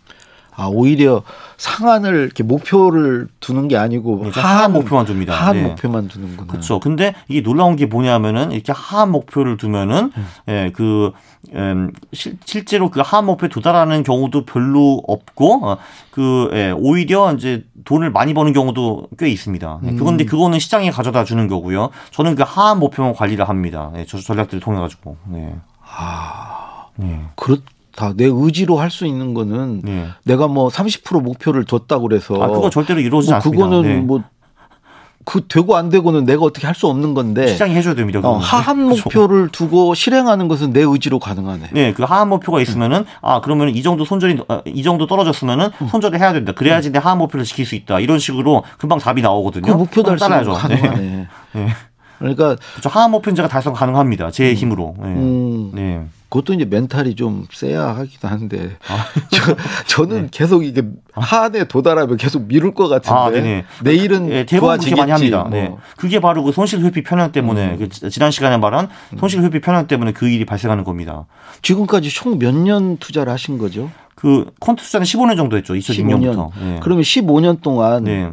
아 0.62 0.68
오히려 0.68 1.24
상한을 1.58 2.14
이렇게 2.14 2.44
목표를 2.44 3.28
두는 3.40 3.68
게 3.68 3.78
아니고 3.78 4.22
네, 4.26 4.40
하한 4.40 4.74
목표만 4.74 5.08
둡니다. 5.08 5.34
하한 5.34 5.56
네. 5.56 5.64
목표만 5.64 6.08
두는구나. 6.08 6.46
그렇죠. 6.46 6.80
근데 6.80 7.16
이게 7.28 7.42
놀라운 7.42 7.76
게 7.76 7.88
뭐냐면은 7.88 8.52
이렇게 8.52 8.72
하한 8.72 9.12
목표를 9.12 9.58
두면은 9.58 10.12
음. 10.16 10.28
예, 10.50 10.72
그 10.76 11.14
음, 11.56 11.92
실, 12.14 12.38
실제로 12.46 12.92
그 12.92 13.02
하한 13.04 13.26
목표에 13.26 13.50
도달하는 13.50 14.04
경우도 14.04 14.46
별로 14.46 15.02
없고 15.08 15.66
어, 15.66 15.78
그 16.12 16.52
예, 16.54 16.72
오히려 16.78 17.34
이제 17.34 17.64
돈을 17.86 18.12
많이 18.12 18.36
버는 18.36 18.54
경우도 18.54 19.08
꽤 19.18 19.28
있습니다. 19.28 19.80
네, 19.82 19.90
음. 19.90 19.98
그건데 19.98 20.26
그거는 20.26 20.60
시장에 20.60 20.92
가져다 20.92 21.24
주는 21.24 21.48
거고요. 21.48 21.90
저는 22.12 22.36
그 22.36 22.44
하한 22.46 22.78
목표만 22.78 23.16
관리를 23.16 23.50
합니다. 23.50 23.92
예, 23.96 24.06
저 24.06 24.20
전략들을 24.20 24.62
통해 24.62 24.80
가지고. 24.80 25.18
네. 25.26 25.56
아 25.84 26.86
네. 26.98 27.22
그렇 27.36 27.58
다. 27.96 28.14
내 28.16 28.26
의지로 28.26 28.78
할 28.80 28.90
수 28.92 29.06
있는 29.06 29.34
거는 29.34 29.82
네. 29.84 30.08
내가 30.26 30.48
뭐 30.48 30.68
30% 30.70 31.22
목표를 31.22 31.64
뒀다고 31.66 32.08
그래서 32.08 32.36
아, 32.42 32.48
그거 32.48 32.70
절대로 32.70 33.00
이루어지지 33.00 33.32
뭐 33.32 33.36
않습니다. 33.38 33.64
그거는 33.66 33.82
네. 33.90 33.96
뭐그 34.02 35.48
되고 35.48 35.76
안 35.78 35.90
되고는 35.90 36.26
내가 36.26 36.44
어떻게 36.44 36.68
할 36.68 36.76
수 36.76 36.88
없는 36.88 37.14
건데 37.14 37.48
시장이 37.48 37.76
해줘야 37.76 37.94
됩니다. 37.96 38.20
어. 38.24 38.38
하한 38.38 38.86
그렇죠. 38.88 39.04
목표를 39.06 39.50
두고 39.50 39.94
실행하는 39.94 40.48
것은 40.48 40.74
내 40.74 40.82
의지로 40.82 41.20
가능하네. 41.20 41.70
네, 41.72 41.94
그 41.94 42.04
하한 42.04 42.30
목표가 42.30 42.60
있으면은 42.62 43.06
아 43.22 43.40
그러면 43.42 43.70
이 43.70 43.82
정도 43.84 44.04
손절이 44.04 44.42
어, 44.48 44.62
이 44.66 44.84
정도 44.84 45.06
떨어졌으면은 45.08 45.70
음. 45.82 45.88
손절을 45.88 46.20
해야 46.20 46.34
된다. 46.34 46.52
그래야지 46.54 46.92
내 46.92 47.00
하한 47.00 47.18
목표를 47.20 47.46
지킬 47.46 47.66
수 47.66 47.76
있다. 47.76 48.00
이런 48.00 48.20
식으로 48.20 48.64
금방 48.78 49.00
답이 49.00 49.22
나오거든요. 49.22 49.72
그 49.72 49.78
목표. 49.78 50.02
가능하네. 50.04 50.76
네. 50.82 51.28
네. 51.54 51.68
그러니까 52.20 52.56
그렇죠. 52.74 52.90
하한 52.90 53.12
목표는 53.12 53.36
제가 53.36 53.48
달성 53.48 53.74
가능합니다. 53.74 54.32
제 54.32 54.54
힘으로. 54.54 54.96
네. 55.00 55.06
음, 55.08 55.72
네. 55.74 56.02
그것도 56.32 56.54
이제 56.54 56.64
멘탈이 56.64 57.16
좀 57.16 57.46
세야 57.52 57.90
하기도 57.98 58.30
한데 58.30 58.78
아. 58.88 59.06
저, 59.30 59.56
저는 59.86 60.30
계속 60.32 60.64
이게 60.66 60.82
하한에 61.14 61.66
도달하면 61.66 62.16
계속 62.16 62.48
미룰 62.48 62.74
것 62.74 62.88
같은데 62.88 63.66
아. 63.68 63.84
내일은 63.84 64.32
예, 64.32 64.46
대부분 64.46 64.78
그렇게 64.80 64.90
좋아지겠지. 64.96 64.96
많이 64.96 65.12
합니다. 65.12 65.42
뭐. 65.42 65.50
네. 65.50 65.76
그게 65.98 66.22
바로 66.22 66.42
그 66.44 66.54
손실 66.54 66.80
회피 66.86 67.04
편향 67.04 67.34
때문에 67.34 67.76
그 67.76 67.90
지- 67.90 68.10
지난 68.10 68.32
시간에 68.32 68.58
말한 68.58 68.88
손실 69.20 69.42
회피 69.44 69.60
편향 69.60 69.88
때문에 69.88 70.14
그 70.14 70.30
일이 70.30 70.46
발생하는 70.46 70.86
겁니다. 70.86 71.26
지금까지 71.62 72.10
총 72.10 72.40
몇 72.40 72.56
년 72.56 72.96
투자를 72.98 73.32
하신 73.34 73.58
거죠? 73.58 73.92
그 74.16 74.52
콘트 74.62 74.84
투자는 74.84 75.04
15년 75.04 75.36
정도 75.36 75.58
했죠. 75.58 75.74
2006년부터. 75.74 76.52
15년. 76.52 76.52
네. 76.62 76.80
그러면 76.82 77.04
15년 77.04 77.62
동안 77.62 78.06
네. 78.06 78.32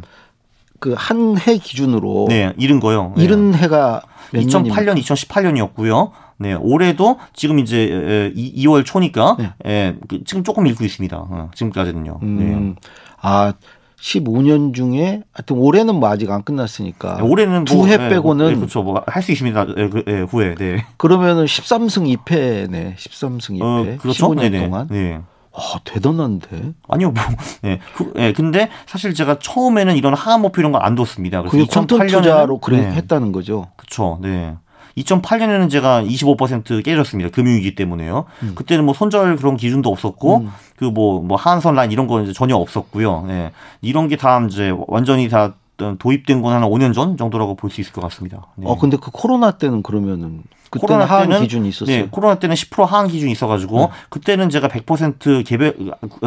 그한 0.78 1.36
해 1.38 1.58
기준으로 1.58 2.26
네, 2.28 2.52
잃은 2.58 2.78
거요. 2.78 3.12
네. 3.16 3.24
잃은 3.24 3.54
해가 3.54 4.02
몇 4.30 4.46
년입니까? 4.46 4.76
2008년, 4.82 5.00
2018년이었고요. 5.02 6.10
네, 6.38 6.54
올해도 6.54 7.18
지금 7.34 7.58
이제 7.58 8.32
2, 8.34 8.66
월 8.66 8.84
초니까 8.84 9.36
네. 9.38 9.52
예, 9.66 9.96
그 10.08 10.22
지금 10.24 10.44
조금 10.44 10.66
잃고 10.66 10.84
있습니다. 10.84 11.16
어, 11.16 11.50
지금까지는요. 11.54 12.20
음, 12.22 12.76
아 13.20 13.52
15년 14.00 14.74
중에 14.74 15.22
하여튼 15.32 15.56
올해는 15.56 15.96
뭐 15.96 16.08
아직 16.08 16.30
안 16.30 16.44
끝났으니까 16.44 17.16
네. 17.16 17.22
올해는 17.22 17.64
두해 17.64 17.94
예, 17.94 18.08
빼고는 18.08 18.50
예, 18.52 18.54
그렇죠. 18.54 18.82
뭐 18.84 19.02
할 19.08 19.22
수 19.22 19.32
있습니다. 19.32 19.66
예, 19.76 19.88
그, 19.88 20.04
예, 20.06 20.20
후에. 20.20 20.54
네. 20.54 20.86
그러면은 20.96 21.44
13승 21.46 22.16
2패네. 22.24 22.94
13승 22.96 23.58
2패. 23.58 23.62
어, 23.62 23.96
그렇죠. 24.00 24.28
15년 24.28 24.40
네네. 24.42 24.60
동안. 24.60 24.86
네. 24.88 25.20
아, 25.52 25.60
대단한데. 25.82 26.74
아니요, 26.88 27.10
뭐, 27.10 27.22
예, 27.64 27.80
그, 27.96 28.12
예, 28.16 28.32
근데 28.32 28.68
사실 28.86 29.12
제가 29.12 29.40
처음에는 29.40 29.96
이런 29.96 30.14
하한 30.14 30.40
목표 30.42 30.60
이런 30.60 30.70
걸안 30.70 30.94
뒀습니다. 30.94 31.40
그래서 31.42 31.50
그게 31.56 31.66
컨텐츠 31.66 32.04
2008년에는 32.04 32.22
투자로 32.22 32.58
그래 32.58 32.80
네. 32.82 32.92
했다는 32.92 33.32
거죠. 33.32 33.66
그렇죠. 33.74 34.20
네. 34.22 34.54
2008년에는 35.02 35.70
제가 35.70 36.02
25% 36.02 36.82
깨졌습니다. 36.84 37.30
금융위기 37.30 37.74
때문에요. 37.74 38.24
음. 38.42 38.52
그때는 38.54 38.84
뭐 38.84 38.94
손절 38.94 39.36
그런 39.36 39.56
기준도 39.56 39.88
없었고 39.90 40.46
그뭐뭐 40.76 41.36
하한선 41.36 41.74
라인 41.74 41.90
이런 41.92 42.06
거 42.06 42.22
이제 42.22 42.32
전혀 42.32 42.56
없었고요. 42.56 43.24
네. 43.26 43.50
이런 43.82 44.08
게 44.08 44.16
다 44.16 44.40
이제 44.48 44.72
완전히 44.88 45.28
다 45.28 45.54
도입된 45.98 46.42
건 46.42 46.52
한 46.52 46.62
5년 46.62 46.92
전 46.94 47.16
정도라고 47.16 47.54
볼 47.54 47.70
수 47.70 47.80
있을 47.80 47.92
것 47.92 48.00
같습니다. 48.02 48.46
네. 48.56 48.66
어 48.66 48.76
근데 48.78 48.96
그 49.00 49.10
코로나 49.10 49.52
때는 49.52 49.82
그러면은 49.82 50.42
코로나 50.70 51.04
하한 51.06 51.28
때는 51.28 51.40
기준이 51.42 51.68
있었어요. 51.68 51.96
음. 51.96 52.00
네, 52.02 52.08
코로나 52.10 52.34
때는 52.34 52.54
10% 52.54 52.84
하한 52.84 53.08
기준이 53.08 53.32
있어가지고 53.32 53.90
그때는 54.10 54.50
제가 54.50 54.68
100% 54.68 55.46
개별 55.46 55.74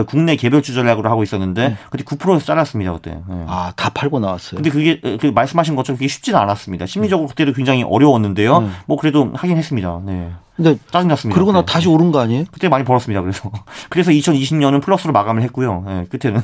국내 0.07 0.35
개별 0.35 0.61
주 0.63 0.73
전략으로 0.73 1.09
하고 1.11 1.21
있었는데 1.21 1.77
그때 1.91 2.03
9%에서 2.03 2.45
잘랐습니다 2.45 2.93
그때. 2.93 3.11
네. 3.11 3.21
음. 3.29 3.45
아, 3.47 3.71
다 3.75 3.89
팔고 3.89 4.19
나왔어요. 4.19 4.57
근데 4.61 4.69
그게 4.71 4.99
그 4.99 5.27
말씀하신 5.27 5.75
것처럼 5.75 5.97
그게 5.97 6.07
쉽지는 6.07 6.39
않았습니다. 6.39 6.85
심리적으로 6.87 7.27
그때도 7.27 7.53
굉장히 7.53 7.83
어려웠는데요. 7.83 8.57
음. 8.59 8.73
뭐 8.87 8.97
그래도 8.97 9.31
하긴 9.33 9.57
했습니다. 9.57 10.01
네. 10.05 10.31
근데 10.55 10.77
짜증났습니다. 10.91 11.33
그러고 11.35 11.51
나. 11.51 11.63
다시 11.65 11.87
오른 11.87 12.11
거 12.11 12.19
아니에요? 12.19 12.45
그때 12.51 12.67
많이 12.69 12.83
벌었습니다. 12.83 13.21
그래서 13.21 13.51
그래서 13.89 14.11
2020년은 14.11 14.81
플러스로 14.81 15.11
마감을 15.13 15.41
했고요. 15.43 15.83
네, 15.87 16.05
끝에는 16.09 16.41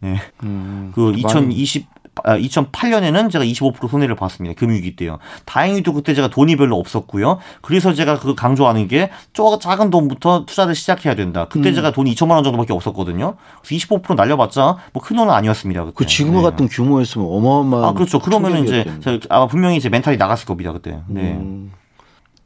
네. 0.00 0.16
음, 0.42 0.92
그 0.94 1.12
2020. 1.14 1.86
아, 2.22 2.36
2008년에는 2.38 3.30
제가 3.30 3.44
25% 3.44 3.88
손해를 3.90 4.14
봤습니다. 4.14 4.54
금융위기 4.58 4.94
때요. 4.96 5.18
다행히도 5.44 5.92
그때 5.92 6.14
제가 6.14 6.28
돈이 6.28 6.56
별로 6.56 6.78
없었고요. 6.78 7.38
그래서 7.60 7.92
제가 7.92 8.18
그 8.20 8.34
강조하는 8.34 8.86
게 8.88 9.10
조- 9.32 9.58
작은 9.58 9.90
돈부터 9.90 10.44
투자를 10.46 10.74
시작해야 10.74 11.14
된다. 11.14 11.46
그때 11.50 11.70
음. 11.70 11.74
제가 11.74 11.90
돈이 11.90 12.14
2천만 12.14 12.32
원 12.32 12.44
정도밖에 12.44 12.72
없었거든요. 12.72 13.34
그래서 13.62 13.86
25% 13.86 14.14
날려봤자 14.14 14.76
뭐 14.92 15.02
큰 15.02 15.16
돈은 15.16 15.32
아니었습니다. 15.32 15.84
그때. 15.86 15.94
그 15.96 16.06
지금 16.06 16.34
네. 16.34 16.42
같은 16.42 16.68
규모였으면 16.68 17.26
어마어마한 17.28 17.84
아 17.88 17.92
그렇죠. 17.92 18.18
그러면은 18.20 18.64
이제 18.64 18.84
아마 19.28 19.46
분명히 19.46 19.76
이제 19.76 19.88
멘탈이 19.88 20.16
나갔을 20.16 20.46
겁니다 20.46 20.72
그때. 20.72 20.98
네. 21.08 21.32
음, 21.32 21.72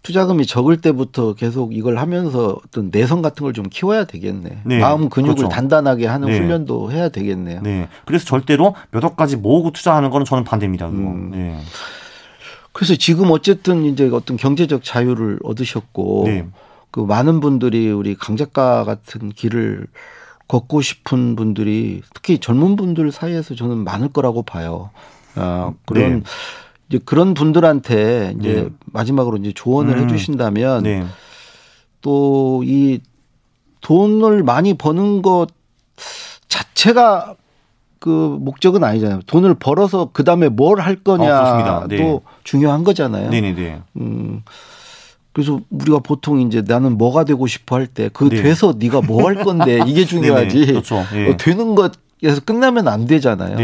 투자금이 0.08 0.46
적을 0.46 0.80
때부터 0.80 1.34
계속 1.34 1.76
이걸 1.76 1.98
하면서 1.98 2.56
어떤 2.64 2.88
내성 2.90 3.20
같은 3.20 3.44
걸 3.44 3.52
좀 3.52 3.66
키워야 3.68 4.04
되겠네. 4.04 4.62
네, 4.64 4.78
마음 4.78 5.10
근육을 5.10 5.34
그렇죠. 5.34 5.48
단단하게 5.54 6.06
하는 6.06 6.28
네. 6.28 6.38
훈련도 6.38 6.90
해야 6.92 7.10
되겠네요. 7.10 7.60
네. 7.60 7.88
그래서 8.06 8.24
절대로 8.24 8.74
몇 8.90 9.04
억까지 9.04 9.36
모으고 9.36 9.72
투자하는 9.72 10.08
거는 10.08 10.24
저는 10.24 10.44
반대입니다. 10.44 10.88
음. 10.88 11.30
네. 11.32 11.58
그래서 12.72 12.94
지금 12.94 13.30
어쨌든 13.32 13.84
이제 13.84 14.08
어떤 14.10 14.38
경제적 14.38 14.82
자유를 14.82 15.40
얻으셨고 15.42 16.22
네. 16.26 16.46
그 16.90 17.00
많은 17.00 17.40
분들이 17.40 17.90
우리 17.90 18.14
강 18.14 18.36
작가 18.36 18.84
같은 18.84 19.28
길을 19.30 19.88
걷고 20.46 20.80
싶은 20.80 21.36
분들이 21.36 22.00
특히 22.14 22.38
젊은 22.38 22.76
분들 22.76 23.12
사이에서 23.12 23.54
저는 23.54 23.78
많을 23.84 24.08
거라고 24.08 24.42
봐요. 24.42 24.88
아, 25.34 25.72
그런 25.84 26.20
네. 26.20 26.22
이제 26.88 26.98
그런 27.04 27.34
분들한테 27.34 28.34
이제 28.38 28.54
네. 28.54 28.68
마지막으로 28.86 29.36
이제 29.38 29.52
조언을 29.54 29.96
음. 29.98 30.04
해주신다면 30.04 30.82
네. 30.84 31.04
또이 32.00 33.00
돈을 33.80 34.42
많이 34.42 34.74
버는 34.74 35.22
것 35.22 35.48
자체가 36.48 37.34
그 37.98 38.38
목적은 38.40 38.84
아니잖아요. 38.84 39.20
돈을 39.26 39.54
벌어서 39.54 40.10
그 40.12 40.24
다음에 40.24 40.48
뭘할 40.48 40.94
어. 40.94 41.02
거냐도 41.04 41.88
네. 41.88 42.20
중요한 42.44 42.84
거잖아요. 42.84 43.30
네네네. 43.30 43.80
음, 43.96 44.42
그래서 45.32 45.60
우리가 45.70 45.98
보통 45.98 46.40
이제 46.40 46.62
나는 46.66 46.96
뭐가 46.96 47.24
되고 47.24 47.46
싶어 47.46 47.76
할 47.76 47.86
때그 47.86 48.28
네. 48.30 48.42
돼서 48.42 48.74
네가 48.78 49.02
뭐 49.02 49.26
할 49.26 49.34
건데 49.36 49.80
이게 49.86 50.04
중요하지. 50.06 50.54
네네. 50.54 50.66
그렇죠. 50.72 51.04
예. 51.14 51.28
어, 51.28 51.36
되는 51.36 51.74
것에서 51.74 52.40
끝나면 52.44 52.88
안 52.88 53.06
되잖아요. 53.06 53.56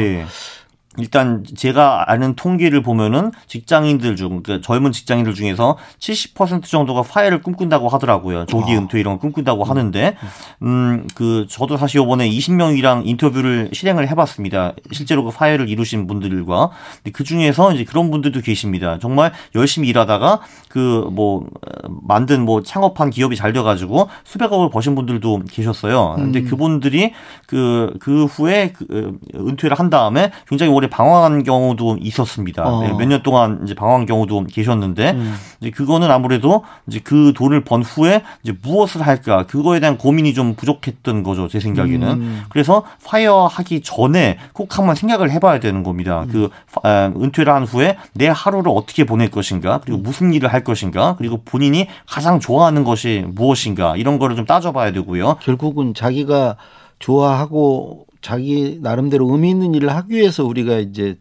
네. 0.97 1.03
일단 1.03 1.45
제가 1.57 2.11
아는 2.11 2.35
통계를 2.35 2.83
보면은 2.83 3.33
직장인들 3.47 4.17
중 4.17 4.43
그러니까 4.43 4.67
젊은 4.67 4.93
직장인들 4.93 5.35
중에서 5.35 5.77
70% 5.99 6.65
정도가 6.65 7.03
파일을 7.03 7.43
꿈꾼다고 7.43 7.89
하더라고요. 7.89 8.47
조기 8.47 8.73
아. 8.73 8.79
은퇴 8.79 9.01
이런 9.01 9.15
거 9.15 9.21
꿈꾼다고 9.21 9.65
하는데 9.65 10.17
음 10.63 11.07
그 11.15 11.47
저도 11.49 11.77
사실 11.77 12.01
이번에 12.01 12.29
20명이랑 12.29 13.03
인터뷰를 13.07 13.71
실행을 13.73 14.09
해 14.09 14.15
봤습니다. 14.15 14.75
실제로 14.93 15.25
그 15.25 15.31
파일을 15.31 15.69
이루신 15.69 16.07
분들과 16.07 16.71
근데 16.97 17.11
그 17.13 17.25
중에서 17.25 17.73
이제 17.73 17.85
그런 17.85 18.11
분들도 18.11 18.41
계십니다. 18.41 18.99
정말 19.01 19.33
열심히 19.55 19.89
일하다가 19.89 20.41
그 20.69 21.05
뭐 21.11 21.47
만든 21.87 22.45
뭐 22.45 22.63
창업한 22.63 23.11
기업이 23.11 23.37
잘 23.37 23.55
돼 23.55 23.63
가지고 23.63 24.09
수백억을 24.25 24.69
버신 24.69 24.97
분들도 24.97 25.43
계셨어요. 25.49 26.15
근데 26.17 26.41
음. 26.41 26.45
그분들이 26.47 27.13
그, 27.47 27.95
그 28.01 28.25
후에 28.25 28.73
그 28.73 29.17
은퇴를 29.33 29.79
한 29.79 29.91
다음에 29.91 30.33
굉장히 30.49 30.73
오래 30.73 30.84
방황한 30.89 31.43
경우도 31.43 31.99
있었습니다. 32.01 32.65
어. 32.65 32.97
몇년 32.97 33.23
동안 33.23 33.61
이제 33.65 33.75
방황한 33.75 34.07
경우도 34.07 34.45
계셨는데 34.53 35.11
음. 35.13 35.35
이제 35.61 35.71
그거는 35.71 36.11
아무래도 36.11 36.65
이제 36.87 37.01
그 37.03 37.33
돈을 37.37 37.65
번 37.65 37.83
후에 37.83 38.23
이제 38.43 38.55
무엇을 38.63 39.03
할까 39.07 39.45
그거에 39.47 39.81
대한 39.81 39.99
고민이 39.99 40.35
좀 40.35 40.55
부족했던 40.55 41.23
거죠 41.23 41.49
제 41.49 41.61
생각에는. 41.61 42.09
음. 42.09 42.43
그래서 42.49 42.85
파이어 43.05 43.47
하기 43.47 43.83
전에 43.83 44.39
꼭 44.53 44.79
한번 44.79 44.95
생각을 44.95 45.31
해봐야 45.31 45.61
되는 45.61 45.83
겁니다. 45.83 46.25
그 46.31 46.49
파- 46.73 46.89
에, 46.89 47.07
은퇴를 47.07 47.53
한 47.53 47.65
후에 47.65 47.97
내 48.13 48.29
하루를 48.29 48.73
어떻게 48.75 49.05
보낼 49.05 49.31
것인가 49.31 49.81
그리고 49.85 49.99
무슨 49.99 50.33
일을 50.33 50.53
할 50.53 50.65
것인가 50.65 51.17
그리고 51.17 51.41
본인이 51.45 51.87
가장 52.07 52.41
좋아하는 52.41 52.85
것이 52.85 53.25
무엇인가 53.29 53.97
이런 53.97 54.19
거를 54.19 54.37
좀 54.37 54.45
따져봐야 54.47 54.93
되고요. 54.93 55.37
결국은 55.43 55.95
자기가 55.95 56.57
좋아하고 56.99 58.07
자기 58.25 58.79
나름대로 58.81 59.31
의미 59.31 59.51
있는 59.51 59.75
일을 59.75 59.91
하기 59.91 60.15
위해서 60.17 60.45
우리가 60.47 60.79
이제 60.79 61.17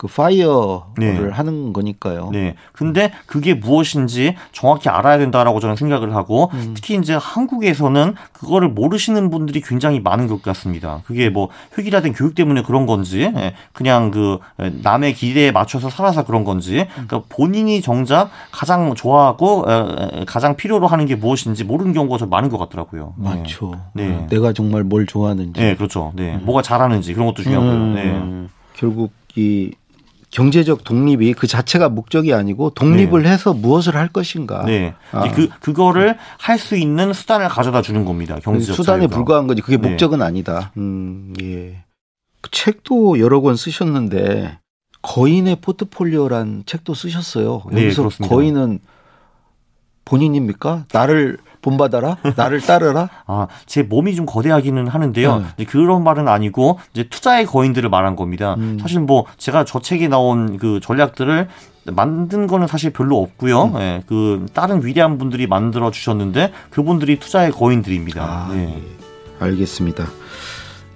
그 0.00 0.06
FIRE를 0.06 0.82
네. 0.96 1.28
하는 1.30 1.74
거니까요. 1.74 2.30
네. 2.32 2.54
근데 2.72 3.12
그게 3.26 3.52
무엇인지 3.52 4.34
정확히 4.50 4.88
알아야 4.88 5.18
된다라고 5.18 5.60
저는 5.60 5.76
생각을 5.76 6.14
하고 6.14 6.48
음. 6.54 6.72
특히 6.74 6.94
이제 6.94 7.18
한국에서는 7.20 8.14
그거를 8.32 8.70
모르시는 8.70 9.28
분들이 9.28 9.60
굉장히 9.60 10.00
많은 10.00 10.26
것 10.26 10.40
같습니다. 10.40 11.02
그게 11.04 11.28
뭐 11.28 11.50
획일화된 11.76 12.14
교육 12.14 12.34
때문에 12.34 12.62
그런 12.62 12.86
건지 12.86 13.30
예, 13.36 13.52
그냥 13.74 14.10
그 14.10 14.38
남의 14.56 15.12
기대에 15.12 15.52
맞춰서 15.52 15.90
살아서 15.90 16.24
그런 16.24 16.44
건지 16.44 16.86
그러니까 16.92 17.20
본인이 17.28 17.82
정작 17.82 18.30
가장 18.52 18.94
좋아하고 18.94 19.66
에, 19.68 20.20
에, 20.20 20.24
가장 20.24 20.56
필요로 20.56 20.86
하는 20.86 21.04
게 21.04 21.14
무엇인지 21.14 21.64
모르는 21.64 21.92
경우가 21.92 22.16
좀 22.16 22.30
많은 22.30 22.48
것 22.48 22.56
같더라고요. 22.56 23.12
네. 23.18 23.24
맞죠. 23.28 23.74
네. 23.92 24.10
어, 24.10 24.26
내가 24.30 24.54
정말 24.54 24.82
뭘 24.82 25.04
좋아하는지. 25.04 25.60
네, 25.60 25.76
그렇죠. 25.76 26.12
네. 26.16 26.38
뭐가 26.38 26.62
잘하는지 26.62 27.12
그런 27.12 27.26
것도 27.26 27.42
중요하고요. 27.42 27.72
음, 27.74 27.94
네. 27.94 28.50
결국 28.78 29.12
이 29.36 29.72
경제적 30.30 30.84
독립이 30.84 31.34
그 31.34 31.46
자체가 31.46 31.88
목적이 31.88 32.34
아니고 32.34 32.70
독립을 32.70 33.26
해서 33.26 33.52
무엇을 33.52 33.96
할 33.96 34.08
것인가. 34.08 34.64
네. 34.64 34.94
아. 35.12 35.28
그 35.32 35.48
그거를 35.60 36.16
할 36.38 36.58
수 36.60 36.76
있는 36.76 37.12
수단을 37.12 37.48
가져다 37.48 37.82
주는 37.82 38.04
겁니다. 38.04 38.38
경제적 38.42 38.76
수단에 38.76 39.00
자유가. 39.00 39.14
불과한 39.16 39.46
거지. 39.46 39.62
그게 39.62 39.76
네. 39.76 39.88
목적은 39.88 40.20
아니다. 40.22 40.72
음, 40.76 41.34
예. 41.42 41.82
그 42.42 42.50
책도 42.50 43.18
여러 43.18 43.40
권 43.40 43.56
쓰셨는데 43.56 44.58
거인의 45.02 45.56
포트폴리오란 45.62 46.64
책도 46.66 46.94
쓰셨어요. 46.94 47.62
네, 47.72 47.84
여기서 47.84 48.02
그렇습니다. 48.02 48.34
거인은 48.34 48.78
본인입니까? 50.10 50.84
나를 50.92 51.38
본받아라? 51.62 52.16
나를 52.36 52.60
따르라? 52.60 53.08
아, 53.26 53.46
제 53.66 53.82
몸이 53.82 54.16
좀 54.16 54.26
거대하기는 54.26 54.88
하는데요. 54.88 55.44
네. 55.56 55.64
그런 55.64 56.02
말은 56.02 56.26
아니고 56.26 56.80
이제 56.92 57.04
투자의 57.08 57.46
거인들을 57.46 57.88
말한 57.88 58.16
겁니다. 58.16 58.54
음. 58.58 58.78
사실 58.80 59.00
뭐 59.00 59.26
제가 59.36 59.64
저 59.64 59.80
책에 59.80 60.08
나온 60.08 60.58
그 60.58 60.80
전략들을 60.82 61.48
만든 61.92 62.46
거는 62.46 62.66
사실 62.66 62.90
별로 62.90 63.18
없고요. 63.22 63.64
음. 63.64 63.80
예, 63.80 64.02
그 64.06 64.46
다른 64.52 64.84
위대한 64.84 65.16
분들이 65.16 65.46
만들어 65.46 65.90
주셨는데 65.90 66.52
그분들이 66.70 67.18
투자의 67.20 67.52
거인들입니다. 67.52 68.22
아, 68.22 68.52
네. 68.52 68.74
예. 68.74 69.44
알겠습니다. 69.44 70.06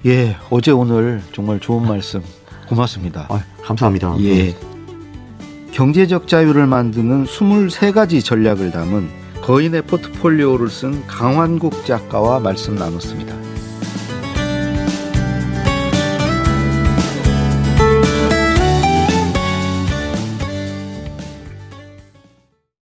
예, 0.06 0.36
어제 0.50 0.70
오늘 0.70 1.22
정말 1.32 1.60
좋은 1.60 1.86
말씀 1.86 2.22
고맙습니다. 2.68 3.26
아, 3.30 3.42
감사합니다. 3.62 4.16
예. 4.20 4.73
경제적 5.74 6.28
자유를 6.28 6.68
만드는 6.68 7.24
23가지 7.24 8.24
전략을 8.24 8.70
담은 8.70 9.08
거인의 9.42 9.82
포트폴리오를 9.82 10.68
쓴 10.68 11.04
강환국 11.08 11.84
작가와 11.84 12.38
말씀 12.38 12.76
나눴습니다. 12.76 13.34